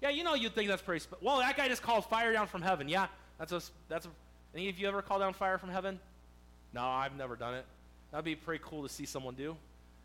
[0.00, 1.00] Yeah, you know you'd think that's pretty.
[1.04, 2.88] Sp- well, that guy just called fire down from heaven.
[2.88, 3.06] Yeah,
[3.38, 4.10] that's a that's a.
[4.54, 5.98] Any of you ever call down fire from heaven?
[6.72, 7.64] No, I've never done it.
[8.10, 9.56] That'd be pretty cool to see someone do.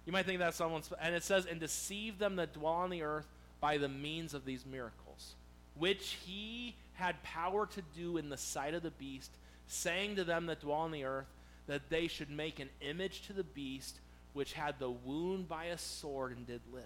[0.06, 0.90] You might think that's someone's.
[1.02, 3.28] And it says, and deceive them that dwell on the earth
[3.60, 5.36] by the means of these miracles,
[5.76, 9.32] which he had power to do in the sight of the beast,
[9.68, 11.28] saying to them that dwell on the earth
[11.68, 14.00] that they should make an image to the beast
[14.34, 16.84] which had the wound by a sword and did live.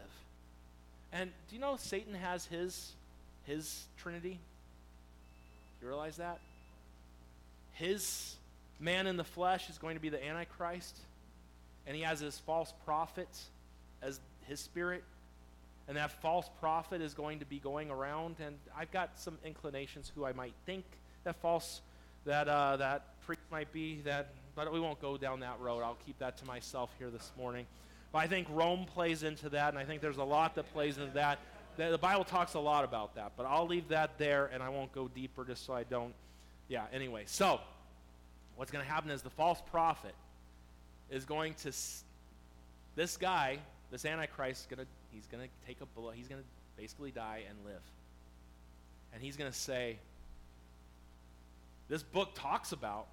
[1.11, 2.93] And do you know Satan has his
[3.45, 4.39] his trinity?
[5.81, 6.39] You realize that?
[7.73, 8.35] His
[8.79, 10.97] man in the flesh is going to be the antichrist
[11.85, 13.27] and he has his false prophet
[14.01, 15.03] as his spirit
[15.87, 20.11] and that false prophet is going to be going around and i've got some inclinations
[20.15, 20.85] who i might think
[21.23, 21.81] that false
[22.25, 25.81] that uh, that priest might be that but we won't go down that road.
[25.81, 27.65] I'll keep that to myself here this morning.
[28.11, 30.97] But i think rome plays into that and i think there's a lot that plays
[30.97, 31.39] into that.
[31.75, 34.69] The, the bible talks a lot about that but i'll leave that there and i
[34.69, 36.13] won't go deeper just so i don't
[36.67, 37.23] yeah anyway.
[37.25, 37.59] So
[38.55, 40.13] what's going to happen is the false prophet
[41.09, 41.71] is going to
[42.95, 43.57] this guy
[43.91, 46.47] this antichrist is going to he's going to take a bullet he's going to
[46.77, 47.81] basically die and live.
[49.13, 49.97] And he's going to say
[51.89, 53.07] this book talks about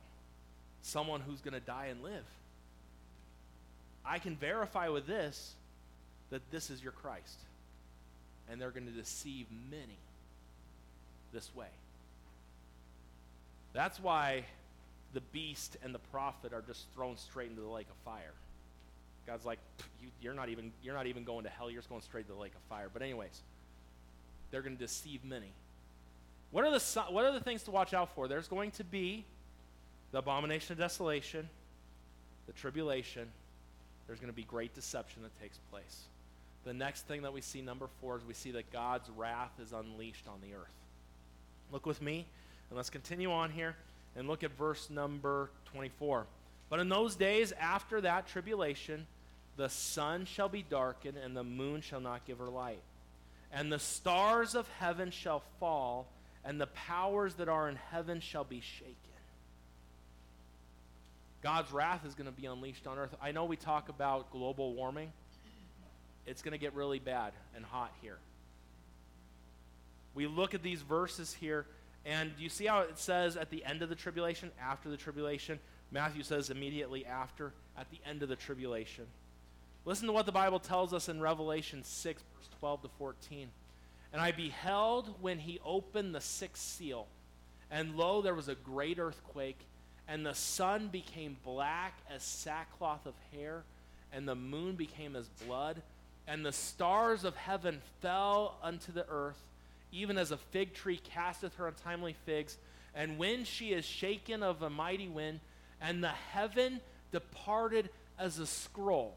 [0.83, 2.25] someone who's going to die and live.
[4.05, 5.55] I can verify with this
[6.31, 7.39] that this is your christ.
[8.51, 9.99] And they're going to deceive many
[11.33, 11.67] this way.
[13.73, 14.45] That's why
[15.13, 18.33] the beast and the prophet are just thrown straight into the lake of fire.
[19.27, 19.59] God's like,
[20.21, 21.71] you, are not even you're not even going to hell.
[21.71, 22.89] You're just going straight to the lake of fire.
[22.93, 23.43] But anyways,
[24.51, 25.53] they're going to deceive many.
[26.51, 28.29] What are the what are the things to watch out for?
[28.29, 29.25] There's going to be
[30.13, 31.49] the abomination of desolation,
[32.47, 33.29] the tribulation.
[34.07, 36.05] There's going to be great deception that takes place.
[36.65, 39.73] The next thing that we see, number four, is we see that God's wrath is
[39.73, 40.75] unleashed on the earth.
[41.73, 42.27] Look with me,
[42.69, 43.77] and let's continue on here
[44.17, 46.27] and look at verse number 24.
[46.71, 49.07] But in those days after that tribulation,
[49.57, 52.81] the sun shall be darkened, and the moon shall not give her light.
[53.53, 56.11] And the stars of heaven shall fall,
[56.45, 58.95] and the powers that are in heaven shall be shaken.
[61.43, 63.15] God's wrath is going to be unleashed on earth.
[63.21, 65.13] I know we talk about global warming.
[66.27, 68.19] It's going to get really bad and hot here.
[70.15, 71.67] We look at these verses here
[72.05, 75.59] and you see how it says at the end of the tribulation, after the tribulation?
[75.91, 79.07] Matthew says immediately after, at the end of the tribulation.
[79.85, 83.49] Listen to what the Bible tells us in Revelation 6, verse 12 to 14.
[84.13, 87.07] And I beheld when he opened the sixth seal,
[87.71, 89.59] and lo, there was a great earthquake,
[90.09, 93.63] and the sun became black as sackcloth of hair,
[94.13, 95.81] and the moon became as blood,
[96.27, 99.41] and the stars of heaven fell unto the earth
[99.93, 102.57] even as a fig tree casteth her untimely figs,
[102.95, 105.41] and when she is shaken of a mighty wind,
[105.81, 106.81] and the heaven
[107.13, 109.17] departed as a scroll,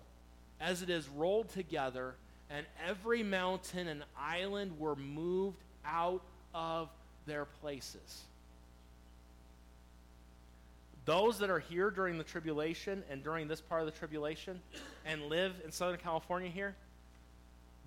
[0.60, 2.16] as it is rolled together,
[2.50, 6.22] and every mountain and island were moved out
[6.54, 6.90] of
[7.26, 8.24] their places.
[11.06, 14.62] Those that are here during the tribulation and during this part of the tribulation
[15.06, 16.76] and live in Southern California here,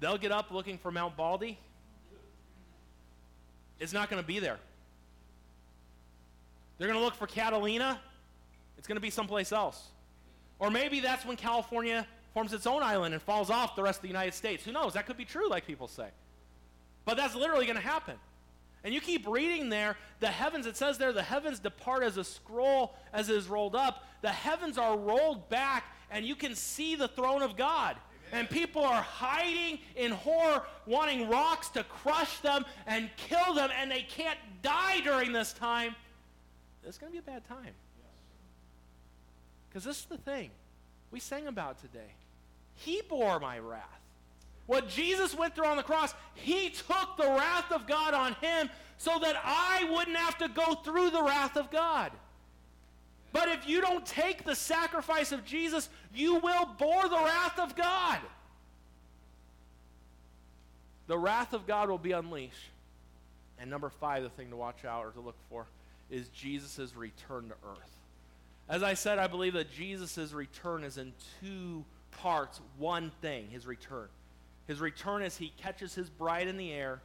[0.01, 1.59] they'll get up looking for Mount Baldy
[3.79, 4.59] It's not going to be there.
[6.79, 8.01] They're going to look for Catalina.
[8.79, 9.89] It's going to be someplace else.
[10.59, 14.03] Or maybe that's when California forms its own island and falls off the rest of
[14.03, 14.65] the United States.
[14.65, 14.95] Who knows?
[14.95, 16.09] That could be true, like people say.
[17.05, 18.17] But that's literally going to happen.
[18.85, 22.25] And you keep reading there, the heavens, it says there, the heavens depart as a
[22.25, 24.05] scroll as it is rolled up.
[24.23, 27.97] The heavens are rolled back, and you can see the throne of God
[28.33, 33.91] and people are hiding in horror, wanting rocks to crush them and kill them, and
[33.91, 35.95] they can't die during this time,
[36.85, 37.73] it's going to be a bad time.
[39.77, 40.49] Because this is the thing
[41.11, 42.15] we sang about today.
[42.77, 44.01] He bore my wrath.
[44.65, 48.71] What Jesus went through on the cross, he took the wrath of God on him
[48.97, 52.11] so that I wouldn't have to go through the wrath of God.
[53.35, 57.77] But if you don't take the sacrifice of Jesus, you will bore the wrath of
[57.77, 58.21] God.
[61.07, 62.71] The wrath of God will be unleashed.
[63.59, 65.67] And number five, the thing to watch out or to look for
[66.11, 67.96] is Jesus' return to earth.
[68.69, 72.61] As I said, I believe that Jesus' return is in two parts.
[72.79, 74.09] One thing, his return.
[74.67, 77.01] His return is he catches his bride in the air,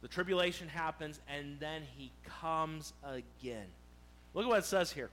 [0.00, 2.10] the tribulation happens, and then he
[2.40, 3.66] comes again.
[4.34, 5.10] Look at what it says here.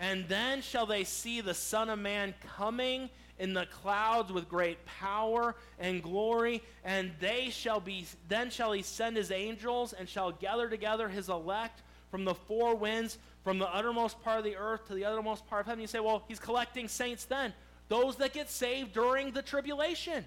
[0.00, 4.84] And then shall they see the Son of Man coming in the clouds with great
[4.86, 10.32] power and glory, and they shall be then shall he send his angels and shall
[10.32, 13.18] gather together his elect from the four winds,
[13.48, 15.80] from the uttermost part of the earth to the uttermost part of heaven.
[15.80, 17.54] You say, well, he's collecting saints then.
[17.88, 20.26] Those that get saved during the tribulation.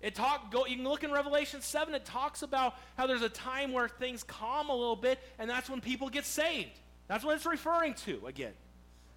[0.00, 3.28] It talk go you can look in Revelation 7, it talks about how there's a
[3.28, 6.70] time where things calm a little bit, and that's when people get saved.
[7.08, 8.54] That's what it's referring to again.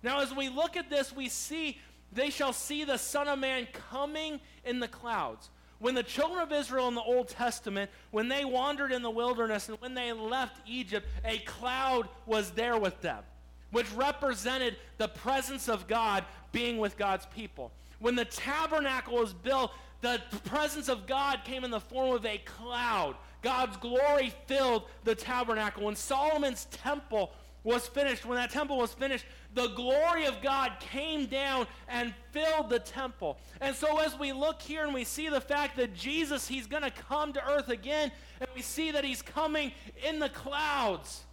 [0.03, 1.79] Now, as we look at this, we see
[2.11, 5.49] they shall see the Son of Man coming in the clouds.
[5.79, 9.69] When the children of Israel in the Old Testament, when they wandered in the wilderness
[9.69, 13.23] and when they left Egypt, a cloud was there with them,
[13.71, 17.71] which represented the presence of God being with God's people.
[17.99, 19.71] When the tabernacle was built,
[20.01, 23.15] the presence of God came in the form of a cloud.
[23.41, 25.85] God's glory filled the tabernacle.
[25.85, 27.31] When Solomon's temple
[27.63, 32.69] was finished, when that temple was finished, the glory of God came down and filled
[32.69, 33.37] the temple.
[33.59, 36.83] And so as we look here and we see the fact that Jesus, he's going
[36.83, 39.71] to come to earth again, and we see that he's coming
[40.07, 41.23] in the clouds.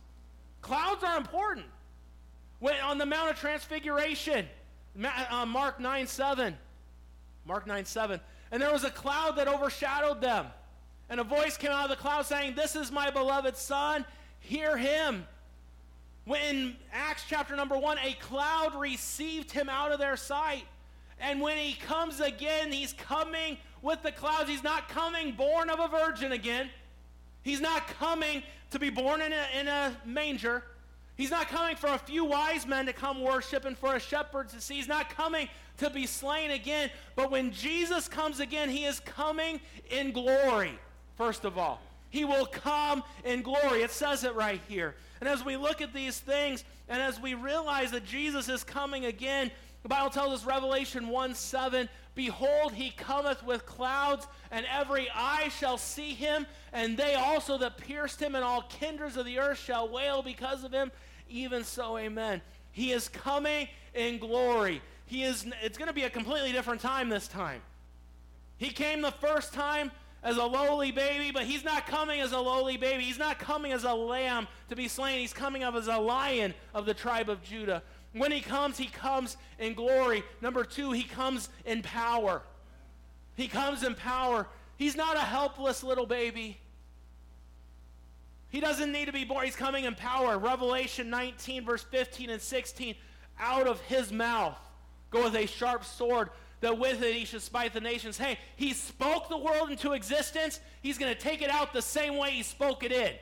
[0.63, 1.67] Clouds are important.
[2.59, 4.47] When on the Mount of Transfiguration,
[5.05, 6.57] uh, Mark 9 7.
[7.45, 8.21] Mark 9 7.
[8.51, 10.47] And there was a cloud that overshadowed them.
[11.09, 14.05] And a voice came out of the cloud saying, This is my beloved Son,
[14.41, 15.27] hear him.
[16.27, 20.65] When Acts chapter number 1, a cloud received him out of their sight.
[21.21, 24.51] And when he comes again, he's coming with the clouds.
[24.51, 26.69] He's not coming born of a virgin again.
[27.43, 30.65] He's not coming to be born in a, in a manger.
[31.17, 34.49] He's not coming for a few wise men to come worship and for a shepherd
[34.49, 34.75] to see.
[34.75, 35.49] He's not coming
[35.79, 36.91] to be slain again.
[37.15, 39.61] But when Jesus comes again, he is coming
[39.91, 40.77] in glory,
[41.17, 41.81] first of all.
[42.11, 43.83] He will come in glory.
[43.83, 44.97] It says it right here.
[45.21, 49.07] And as we look at these things, and as we realize that Jesus is coming
[49.07, 49.51] again,
[49.83, 55.49] the Bible tells us, Revelation 1 7, Behold, he cometh with clouds, and every eye
[55.49, 59.59] shall see him, and they also that pierced him, and all kindreds of the earth
[59.59, 60.91] shall wail because of him.
[61.29, 62.41] Even so, amen.
[62.73, 64.81] He is coming in glory.
[65.07, 67.61] He is, it's going to be a completely different time this time.
[68.59, 69.91] He came the first time
[70.27, 73.05] as a lowly baby, but he's not coming as a lowly baby.
[73.05, 75.21] He's not coming as a lamb to be slain.
[75.21, 77.81] He's coming up as a lion of the tribe of Judah.
[78.13, 80.25] When he comes, he comes in glory.
[80.41, 82.43] Number two, he comes in power.
[83.37, 84.49] He comes in power.
[84.77, 86.59] He's not a helpless little baby.
[88.49, 89.45] He doesn't need to be born.
[89.45, 90.39] He's coming in power.
[90.39, 92.97] Revelation 19, verse 15 and 16.
[93.39, 94.59] Out of his mouth
[95.13, 96.31] goeth a sharp sword,
[96.67, 98.19] that with it he should smite the nations.
[98.19, 100.59] Hey, he spoke the world into existence.
[100.83, 102.99] He's going to take it out the same way he spoke it in.
[102.99, 103.19] Amen.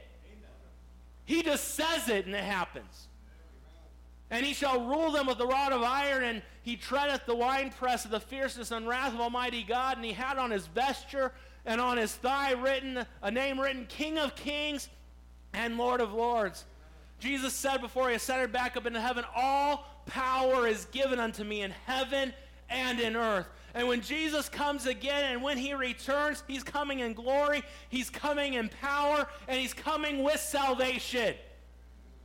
[1.26, 3.08] He just says it and it happens.
[4.30, 8.06] And he shall rule them with the rod of iron, and he treadeth the winepress
[8.06, 9.98] of the fierceness and wrath of Almighty God.
[9.98, 11.30] And he had on his vesture
[11.66, 14.88] and on his thigh written a name written King of Kings
[15.52, 16.64] and Lord of Lords.
[17.20, 21.60] Jesus said before he ascended back up into heaven, All power is given unto me
[21.60, 22.32] in heaven
[22.68, 23.46] and in earth.
[23.74, 28.54] And when Jesus comes again and when he returns, he's coming in glory, he's coming
[28.54, 31.34] in power, and he's coming with salvation.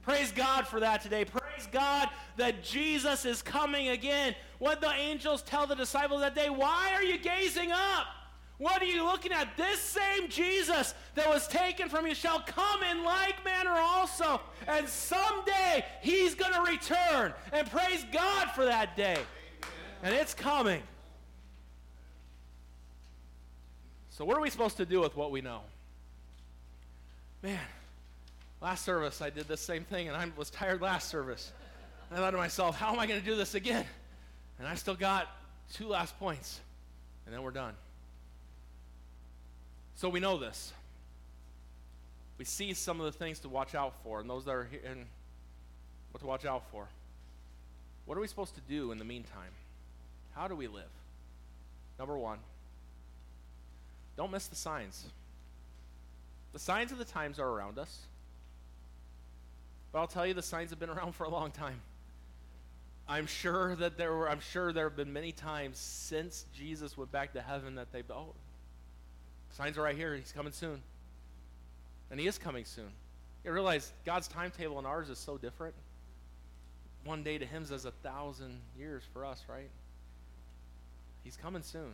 [0.01, 1.25] Praise God for that today.
[1.25, 4.35] Praise God that Jesus is coming again.
[4.59, 8.07] What the angels tell the disciples that day, why are you gazing up?
[8.59, 9.55] What are you looking at?
[9.55, 14.41] This same Jesus that was taken from you shall come in like manner also.
[14.67, 17.33] And someday he's going to return.
[17.53, 19.17] And praise God for that day.
[20.01, 20.81] And it's coming.
[24.09, 25.61] So, what are we supposed to do with what we know?
[27.41, 27.59] Man,
[28.61, 31.51] last service I did the same thing and I was tired last service.
[32.11, 33.85] I thought to myself, how am I going to do this again?
[34.57, 35.27] And I still got
[35.73, 36.59] two last points.
[37.25, 37.75] And then we're done.
[39.95, 40.73] So we know this.
[42.37, 44.79] We see some of the things to watch out for, and those that are here,
[44.89, 45.05] and
[46.11, 46.87] what to watch out for.
[48.05, 49.51] What are we supposed to do in the meantime?
[50.35, 50.89] How do we live?
[51.97, 52.39] Number one,
[54.15, 55.05] don't miss the signs.
[56.53, 57.99] The signs of the times are around us.
[59.91, 61.81] But I'll tell you, the signs have been around for a long time.
[63.07, 67.11] I'm sure that there were, I'm sure there have been many times since Jesus went
[67.11, 68.35] back to heaven that they've, oh,
[69.51, 70.15] Signs are right here.
[70.15, 70.81] He's coming soon.
[72.11, 72.89] And he is coming soon.
[73.43, 75.75] You realize God's timetable and ours is so different.
[77.03, 79.69] One day to him is a thousand years for us, right?
[81.23, 81.93] He's coming soon.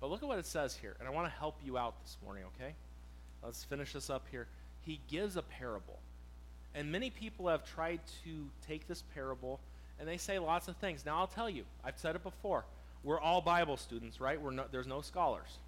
[0.00, 0.96] But look at what it says here.
[0.98, 2.74] And I want to help you out this morning, okay?
[3.42, 4.46] Let's finish this up here.
[4.82, 5.98] He gives a parable.
[6.74, 9.60] And many people have tried to take this parable
[9.98, 11.04] and they say lots of things.
[11.04, 12.64] Now, I'll tell you, I've said it before.
[13.02, 14.40] We're all Bible students, right?
[14.40, 15.58] We're no, there's no scholars.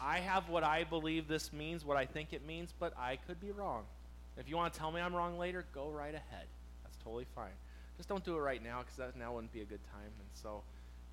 [0.00, 3.40] I have what I believe this means, what I think it means, but I could
[3.40, 3.84] be wrong.
[4.36, 6.46] If you want to tell me I'm wrong later, go right ahead.
[6.82, 7.52] That's totally fine.
[7.96, 10.12] Just don't do it right now because that now wouldn't be a good time.
[10.18, 10.62] And so,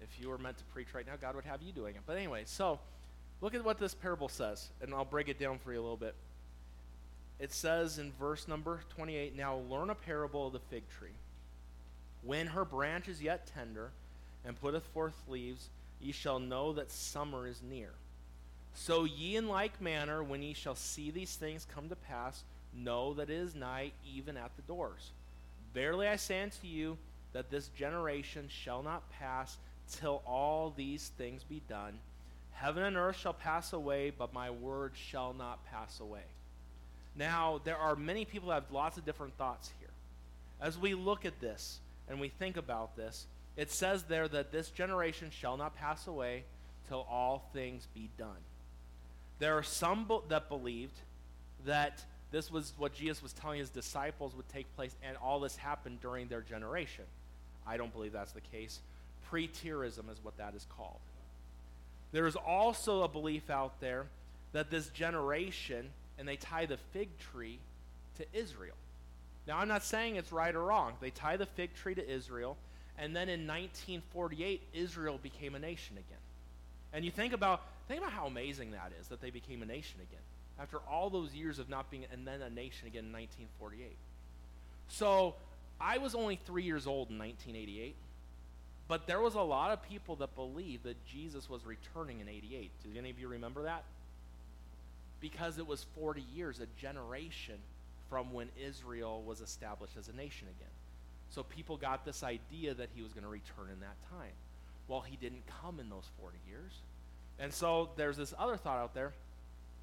[0.03, 2.01] if you were meant to preach right now, God would have you doing it.
[2.05, 2.79] But anyway, so
[3.41, 5.97] look at what this parable says, and I'll break it down for you a little
[5.97, 6.15] bit.
[7.39, 11.15] It says in verse number 28 Now learn a parable of the fig tree.
[12.23, 13.91] When her branch is yet tender
[14.45, 15.69] and putteth forth leaves,
[16.01, 17.89] ye shall know that summer is near.
[18.75, 22.43] So ye in like manner, when ye shall see these things come to pass,
[22.75, 25.11] know that it is nigh, even at the doors.
[25.73, 26.97] Verily I say unto you,
[27.33, 29.57] that this generation shall not pass
[29.91, 31.99] till all these things be done.
[32.53, 36.23] Heaven and earth shall pass away, but my word shall not pass away.
[37.15, 39.89] Now, there are many people that have lots of different thoughts here.
[40.61, 43.25] As we look at this and we think about this,
[43.55, 46.43] it says there that this generation shall not pass away
[46.87, 48.29] till all things be done.
[49.39, 50.97] There are some that believed
[51.65, 55.55] that this was what Jesus was telling his disciples would take place, and all this
[55.55, 57.05] happened during their generation.
[57.67, 58.79] I don't believe that's the case.
[59.33, 60.99] Preterism is what that is called.
[62.11, 64.05] There is also a belief out there
[64.51, 67.57] that this generation, and they tie the fig tree
[68.17, 68.75] to Israel.
[69.47, 70.93] Now, I'm not saying it's right or wrong.
[71.01, 72.55] They tie the fig tree to Israel,
[72.99, 76.19] and then in 1948, Israel became a nation again.
[76.93, 79.99] And you think about think about how amazing that is that they became a nation
[79.99, 80.21] again
[80.59, 83.97] after all those years of not being and then a nation again in 1948.
[84.87, 85.33] So
[85.81, 87.95] I was only three years old in 1988,
[88.93, 92.69] but there was a lot of people that believed that Jesus was returning in 88.
[92.83, 93.85] Do any of you remember that?
[95.19, 97.55] Because it was 40 years, a generation
[98.07, 100.69] from when Israel was established as a nation again.
[101.31, 104.33] So people got this idea that he was going to return in that time.
[104.87, 106.73] Well, he didn't come in those 40 years.
[107.39, 109.13] And so there's this other thought out there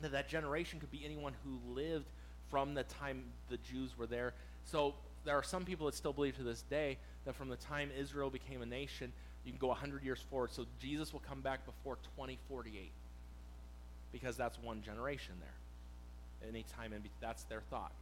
[0.03, 2.07] that that generation could be anyone who lived
[2.49, 4.35] from the time the Jews were there.
[4.67, 4.95] So
[5.25, 8.31] there are some people that still believe to this day that from the time Israel
[8.31, 9.13] became a nation,
[9.45, 10.51] you can go 100 years forward.
[10.53, 12.91] So Jesus will come back before 2048
[14.13, 16.49] because that's one generation there.
[16.49, 17.93] Anytime, and that's their thought.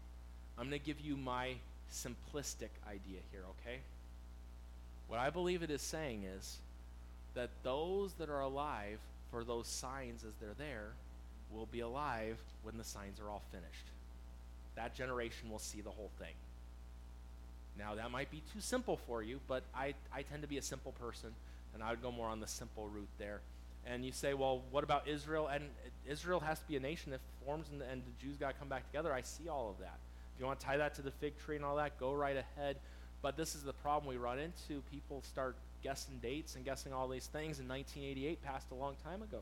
[0.57, 1.55] I'm going to give you my
[1.93, 3.79] simplistic idea here, okay?
[5.09, 6.59] What I believe it is saying is
[7.35, 8.99] that those that are alive
[9.31, 10.91] for those signs as they're there
[11.51, 13.87] will be alive when the signs are all finished.
[14.77, 16.35] That generation will see the whole thing.
[17.79, 20.63] Now, that might be too simple for you, but I, I tend to be a
[20.63, 21.31] simple person,
[21.75, 23.41] and I would go more on the simple route there.
[23.87, 25.49] And you say, well, what about Israel?
[25.49, 25.65] And
[26.07, 28.69] Israel has to be a nation that forms, and, and the Jews got to come
[28.69, 29.13] back together.
[29.13, 29.99] I see all of that.
[30.35, 32.37] If you want to tie that to the fig tree and all that, go right
[32.37, 32.77] ahead.
[33.23, 34.83] But this is the problem we run into.
[34.91, 37.59] People start guessing dates and guessing all these things.
[37.59, 39.41] And 1988 passed a long time ago.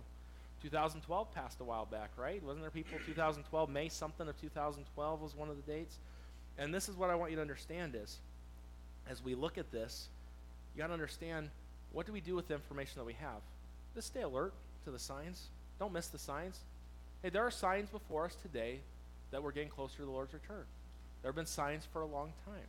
[0.62, 2.42] 2012 passed a while back, right?
[2.42, 5.98] Wasn't there people 2012, May something of 2012 was one of the dates?
[6.58, 8.18] And this is what I want you to understand is,
[9.10, 10.08] as we look at this,
[10.74, 11.50] you got to understand
[11.92, 13.40] what do we do with the information that we have?
[13.94, 14.52] Just stay alert
[14.84, 15.48] to the signs.
[15.78, 16.60] Don't miss the signs.
[17.22, 18.80] Hey, there are signs before us today
[19.30, 20.64] that we're getting closer to the Lord's return.
[21.22, 22.66] There have been signs for a long time.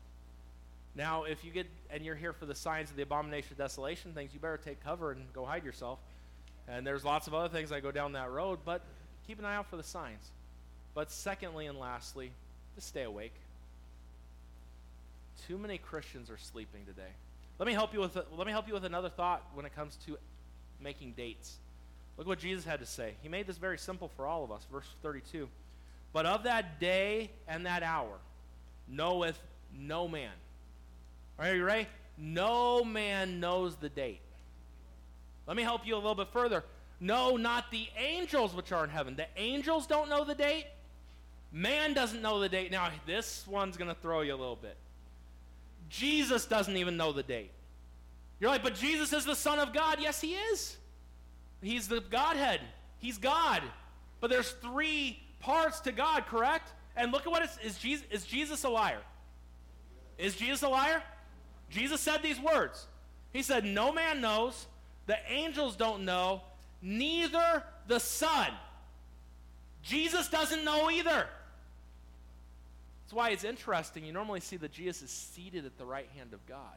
[0.95, 4.13] Now, if you get and you're here for the signs of the abomination of desolation
[4.13, 5.99] things, you better take cover and go hide yourself.
[6.67, 8.81] And there's lots of other things that go down that road, but
[9.27, 10.31] keep an eye out for the signs.
[10.95, 12.31] But secondly and lastly,
[12.75, 13.33] just stay awake.
[15.47, 17.11] Too many Christians are sleeping today.
[17.59, 19.75] Let me help you with a, let me help you with another thought when it
[19.75, 20.17] comes to
[20.81, 21.57] making dates.
[22.17, 23.13] Look what Jesus had to say.
[23.21, 24.65] He made this very simple for all of us.
[24.71, 25.47] Verse 32.
[26.13, 28.17] But of that day and that hour
[28.87, 29.39] knoweth
[29.77, 30.31] no man.
[31.37, 31.87] Are you ready?
[32.17, 34.21] No man knows the date.
[35.45, 36.63] Let me help you a little bit further.
[36.99, 39.15] No, not the angels which are in heaven.
[39.15, 40.65] The angels don't know the date.
[41.51, 42.71] Man doesn't know the date.
[42.71, 44.75] Now, this one's going to throw you a little bit.
[45.89, 47.51] Jesus doesn't even know the date.
[48.39, 49.97] You're like, but Jesus is the Son of God.
[49.99, 50.77] Yes, he is.
[51.61, 52.61] He's the Godhead.
[52.99, 53.63] He's God.
[54.19, 56.71] But there's three parts to God, correct?
[56.95, 59.01] And look at what it's, is Jesus, is Jesus a liar?
[60.17, 61.03] Is Jesus a liar?
[61.69, 62.87] Jesus said these words.
[63.33, 64.67] He said, No man knows,
[65.05, 66.41] the angels don't know,
[66.81, 68.47] neither the Son.
[69.83, 71.27] Jesus doesn't know either.
[73.07, 74.03] That's why it's interesting.
[74.03, 76.75] You normally see that Jesus is seated at the right hand of God.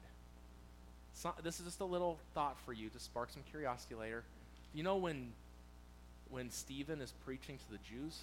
[1.14, 4.22] So, this is just a little thought for you to spark some curiosity later.
[4.72, 5.32] You know when
[6.30, 8.16] when Stephen is preaching to the Jews,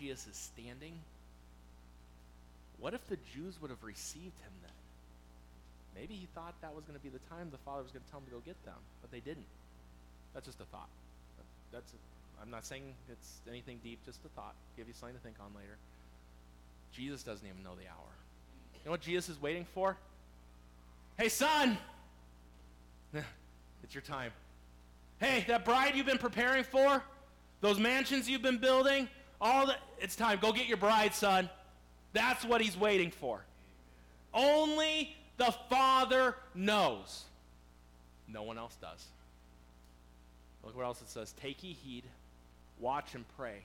[0.00, 0.94] Jesus is standing
[2.80, 4.72] What if the Jews would have received him then?
[5.94, 8.10] Maybe he thought that was going to be the time the father was going to
[8.10, 9.46] tell him to go get them, but they didn't.
[10.32, 10.88] That's just a thought.
[11.72, 11.96] That's a,
[12.42, 14.54] I'm not saying it's anything deep, just a thought.
[14.78, 15.76] Give you something to think on later.
[16.94, 18.12] Jesus doesn't even know the hour.
[18.74, 19.96] You know what Jesus is waiting for?
[21.18, 21.76] Hey, son!
[23.82, 24.30] it's your time.
[25.18, 27.02] Hey, that bride you've been preparing for,
[27.60, 29.08] those mansions you've been building,
[29.40, 30.38] all that, it's time.
[30.40, 31.48] Go get your bride, son.
[32.12, 33.44] That's what he's waiting for.
[34.32, 37.24] Only the Father knows.
[38.28, 39.04] No one else does.
[40.64, 41.32] Look what else it says.
[41.40, 42.04] Take ye heed,
[42.78, 43.62] watch and pray,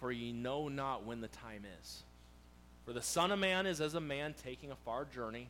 [0.00, 2.02] for ye know not when the time is.
[2.86, 5.48] For the Son of Man is as a man taking a far journey,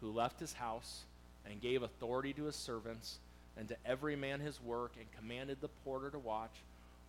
[0.00, 1.02] who left his house
[1.44, 3.18] and gave authority to his servants,
[3.58, 6.54] and to every man his work, and commanded the porter to watch.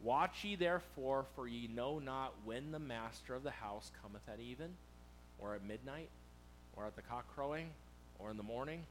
[0.04, 4.42] Watch ye therefore, for ye know not when the master of the house cometh at
[4.42, 4.72] even,
[5.40, 6.10] or at midnight,
[6.76, 7.70] or at the cock crowing,
[8.18, 8.84] or in the morning,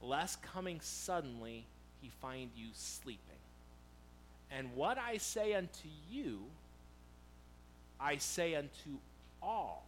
[0.00, 1.64] lest coming suddenly
[2.00, 3.20] he find you sleeping.
[4.50, 6.44] And what I say unto you,
[8.00, 8.98] I say unto
[9.42, 9.84] all.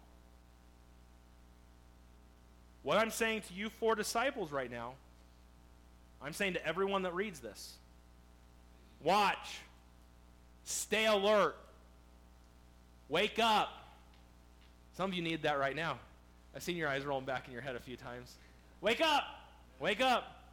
[2.87, 4.93] What I'm saying to you four disciples right now,
[6.23, 7.75] I'm saying to everyone that reads this
[9.03, 9.59] watch,
[10.63, 11.57] stay alert,
[13.09, 13.71] wake up.
[14.97, 15.99] Some of you need that right now.
[16.55, 18.37] I've seen your eyes rolling back in your head a few times.
[18.81, 19.25] Wake up!
[19.81, 20.47] Wake up!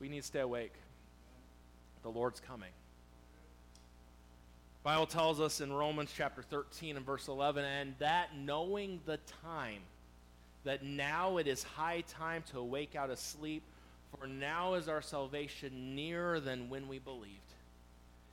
[0.00, 0.74] We need to stay awake.
[2.02, 2.72] The Lord's coming.
[4.82, 9.80] Bible tells us in Romans chapter 13 and verse 11, and that knowing the time,
[10.64, 13.62] that now it is high time to awake out of sleep,
[14.16, 17.38] for now is our salvation nearer than when we believed.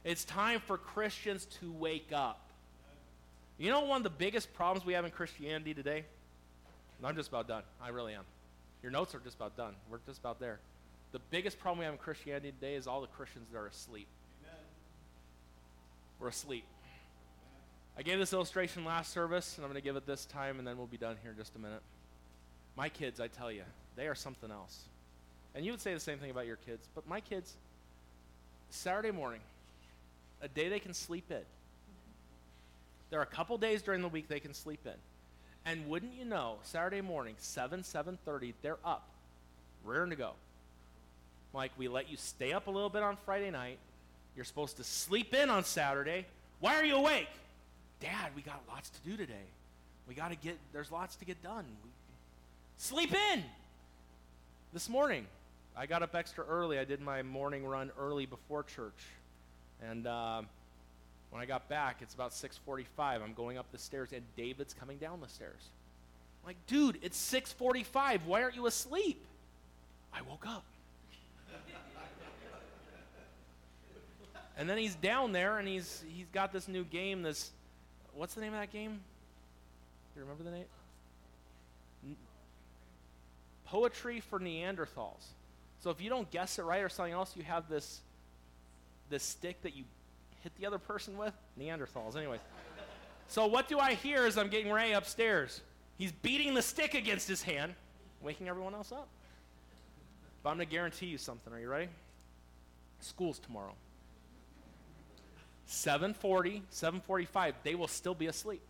[0.03, 2.49] It's time for Christians to wake up.
[3.57, 6.05] You know one of the biggest problems we have in Christianity today?
[7.03, 7.63] I'm just about done.
[7.81, 8.23] I really am.
[8.83, 9.73] Your notes are just about done.
[9.89, 10.59] We're just about there.
[11.11, 14.07] The biggest problem we have in Christianity today is all the Christians that are asleep.
[14.43, 14.59] Amen.
[16.19, 16.65] We're asleep.
[17.97, 20.67] I gave this illustration last service, and I'm going to give it this time, and
[20.67, 21.81] then we'll be done here in just a minute.
[22.79, 23.63] My kids, I tell you,
[23.97, 24.83] they are something else.
[25.53, 27.53] And you would say the same thing about your kids, but my kids,
[28.69, 29.41] Saturday morning,
[30.41, 31.41] a day they can sleep in.
[33.09, 34.93] There are a couple days during the week they can sleep in.
[35.65, 39.09] And wouldn't you know, Saturday morning, 7, 7.30, they're up,
[39.83, 40.31] rearing to go.
[41.53, 43.77] Like, we let you stay up a little bit on Friday night.
[44.37, 46.27] You're supposed to sleep in on Saturday.
[46.61, 47.27] Why are you awake?
[47.99, 49.47] Dad, we got lots to do today.
[50.07, 51.65] We got to get, there's lots to get done.
[51.83, 51.89] We,
[52.79, 53.43] sleep in.
[54.73, 55.27] This morning,
[55.75, 56.79] I got up extra early.
[56.79, 59.05] I did my morning run early before church.
[59.87, 60.41] And uh,
[61.29, 62.87] when I got back, it's about 6:45.
[63.21, 65.69] I'm going up the stairs, and David's coming down the stairs.
[66.41, 68.25] I'm like, dude, it's 6:45.
[68.25, 69.23] Why aren't you asleep?
[70.13, 70.63] I woke up.
[74.57, 77.23] and then he's down there, and he's he's got this new game.
[77.23, 77.51] This,
[78.13, 78.91] what's the name of that game?
[78.91, 80.65] Do you remember the name?
[83.69, 85.25] Poetry for Neanderthals.
[85.79, 88.01] So if you don't guess it right or something else, you have this
[89.09, 89.83] this stick that you
[90.43, 91.33] hit the other person with?
[91.59, 92.39] Neanderthals, anyways.
[93.27, 95.61] so what do I hear as I'm getting Ray upstairs?
[95.97, 97.73] He's beating the stick against his hand,
[98.21, 99.07] waking everyone else up.
[100.43, 101.51] But I'm going to guarantee you something.
[101.51, 101.89] Are you ready?
[103.01, 103.73] School's tomorrow.
[105.67, 108.61] 7:40, 7:45, they will still be asleep.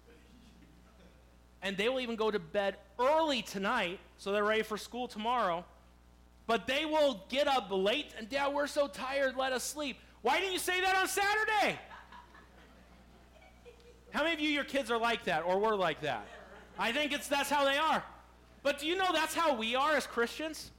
[1.61, 5.65] And they will even go to bed early tonight so they're ready for school tomorrow.
[6.47, 9.97] But they will get up late and dad, we're so tired, let us sleep.
[10.21, 11.79] Why didn't you say that on Saturday?
[14.11, 16.25] How many of you, your kids are like that or were like that?
[16.77, 18.03] I think it's that's how they are.
[18.63, 20.71] But do you know that's how we are as Christians?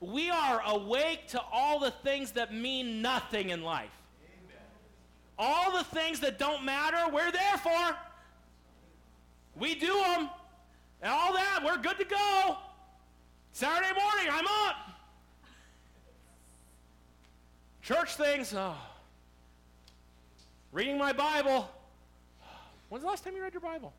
[0.00, 3.90] We are awake to all the things that mean nothing in life.
[5.38, 7.96] All the things that don't matter, we're there for.
[9.58, 10.30] We do them.
[11.02, 12.56] And all that, we're good to go.
[13.52, 14.76] Saturday morning, I'm up.
[17.82, 18.76] Church things, oh.
[20.72, 21.70] Reading my Bible.
[22.88, 23.92] When's the last time you read your Bible?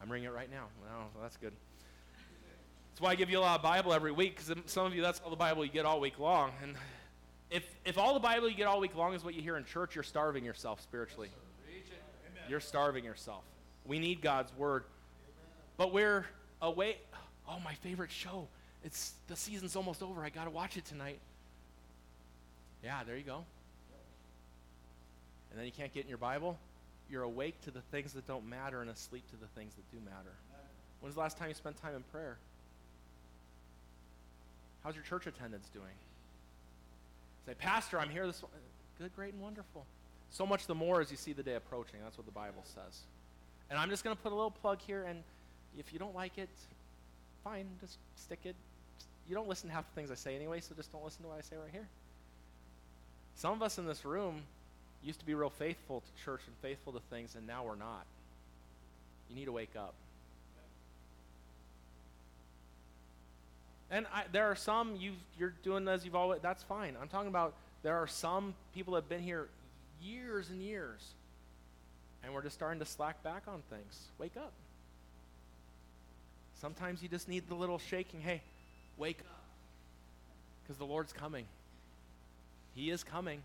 [0.00, 0.64] I'm reading it right now.
[0.84, 1.52] Well, that's good.
[2.90, 5.02] That's why I give you a lot of Bible every week, because some of you,
[5.02, 6.50] that's all the Bible you get all week long.
[6.62, 6.74] And
[7.50, 9.64] if, if all the Bible you get all week long is what you hear in
[9.64, 11.28] church, you're starving yourself spiritually.
[12.48, 13.44] You're starving yourself.
[13.86, 14.84] We need God's Word.
[15.76, 16.26] But we're
[16.60, 16.96] away.
[17.48, 18.46] Oh, my favorite show.
[18.84, 20.24] It's the season's almost over.
[20.24, 21.18] I got to watch it tonight.
[22.84, 23.44] Yeah, there you go.
[25.50, 26.58] And then you can't get in your Bible.
[27.12, 30.02] you're awake to the things that don't matter and asleep to the things that do
[30.04, 30.32] matter.
[31.00, 32.38] When's the last time you spent time in prayer?
[34.82, 35.84] How's your church attendance doing?
[37.46, 38.42] Say, Pastor, I'm here this.
[38.98, 39.84] Good, great, and wonderful.
[40.30, 42.00] So much the more as you see the day approaching.
[42.02, 43.00] That's what the Bible says.
[43.72, 45.22] And I'm just going to put a little plug here, and
[45.78, 46.50] if you don't like it,
[47.42, 48.54] fine, just stick it.
[49.26, 51.28] You don't listen to half the things I say anyway, so just don't listen to
[51.30, 51.88] what I say right here.
[53.34, 54.42] Some of us in this room
[55.02, 58.04] used to be real faithful to church and faithful to things, and now we're not.
[59.30, 59.94] You need to wake up.
[63.90, 66.40] And I, there are some you you're doing as you've always.
[66.42, 66.94] That's fine.
[67.00, 69.48] I'm talking about there are some people that have been here
[70.02, 71.00] years and years,
[72.22, 74.08] and we're just starting to slack back on things.
[74.18, 74.52] Wake up.
[76.60, 78.20] Sometimes you just need the little shaking.
[78.20, 78.40] Hey,
[78.96, 79.42] wake up,
[80.62, 81.46] because the Lord's coming.
[82.74, 83.42] He is coming.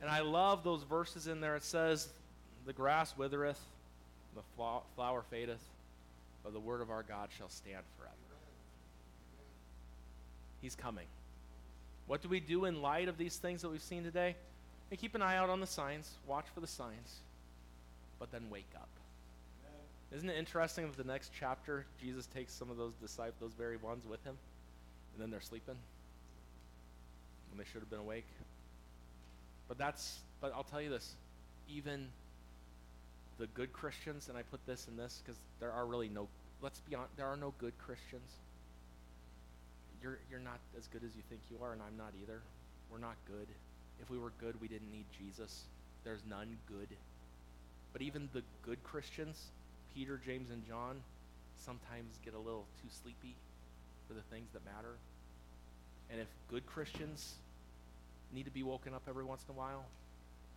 [0.00, 1.56] And I love those verses in there.
[1.56, 2.08] It says,
[2.66, 3.60] "The grass withereth,
[4.34, 4.42] the
[4.96, 5.64] flower fadeth,
[6.42, 8.14] but the word of our God shall stand forever."
[10.60, 11.06] He's coming.
[12.06, 14.36] What do we do in light of these things that we've seen today?
[14.90, 17.20] Hey, keep an eye out on the signs, watch for the signs,
[18.24, 18.88] but then wake up.
[20.16, 23.76] Isn't it interesting that the next chapter, Jesus takes some of those disciples, those very
[23.76, 24.36] ones with him,
[25.12, 25.74] and then they're sleeping
[27.50, 28.26] when they should have been awake?
[29.68, 31.16] But that's, but I'll tell you this,
[31.68, 32.06] even
[33.38, 36.28] the good Christians, and I put this in this because there are really no,
[36.62, 38.30] let's be honest, there are no good Christians
[40.04, 42.40] you're, you're not as good as you think you are, and I'm not either.
[42.92, 43.48] We're not good.
[44.00, 45.64] If we were good, we didn't need Jesus.
[46.04, 46.88] There's none good.
[47.94, 49.46] But even the good Christians,
[49.94, 51.00] Peter, James, and John,
[51.56, 53.34] sometimes get a little too sleepy
[54.06, 54.98] for the things that matter.
[56.10, 57.34] And if good Christians
[58.34, 59.86] need to be woken up every once in a while,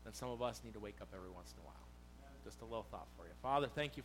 [0.03, 1.75] then some of us need to wake up every once in a while.
[2.43, 3.31] Just a little thought for you.
[3.41, 3.95] Father, thank you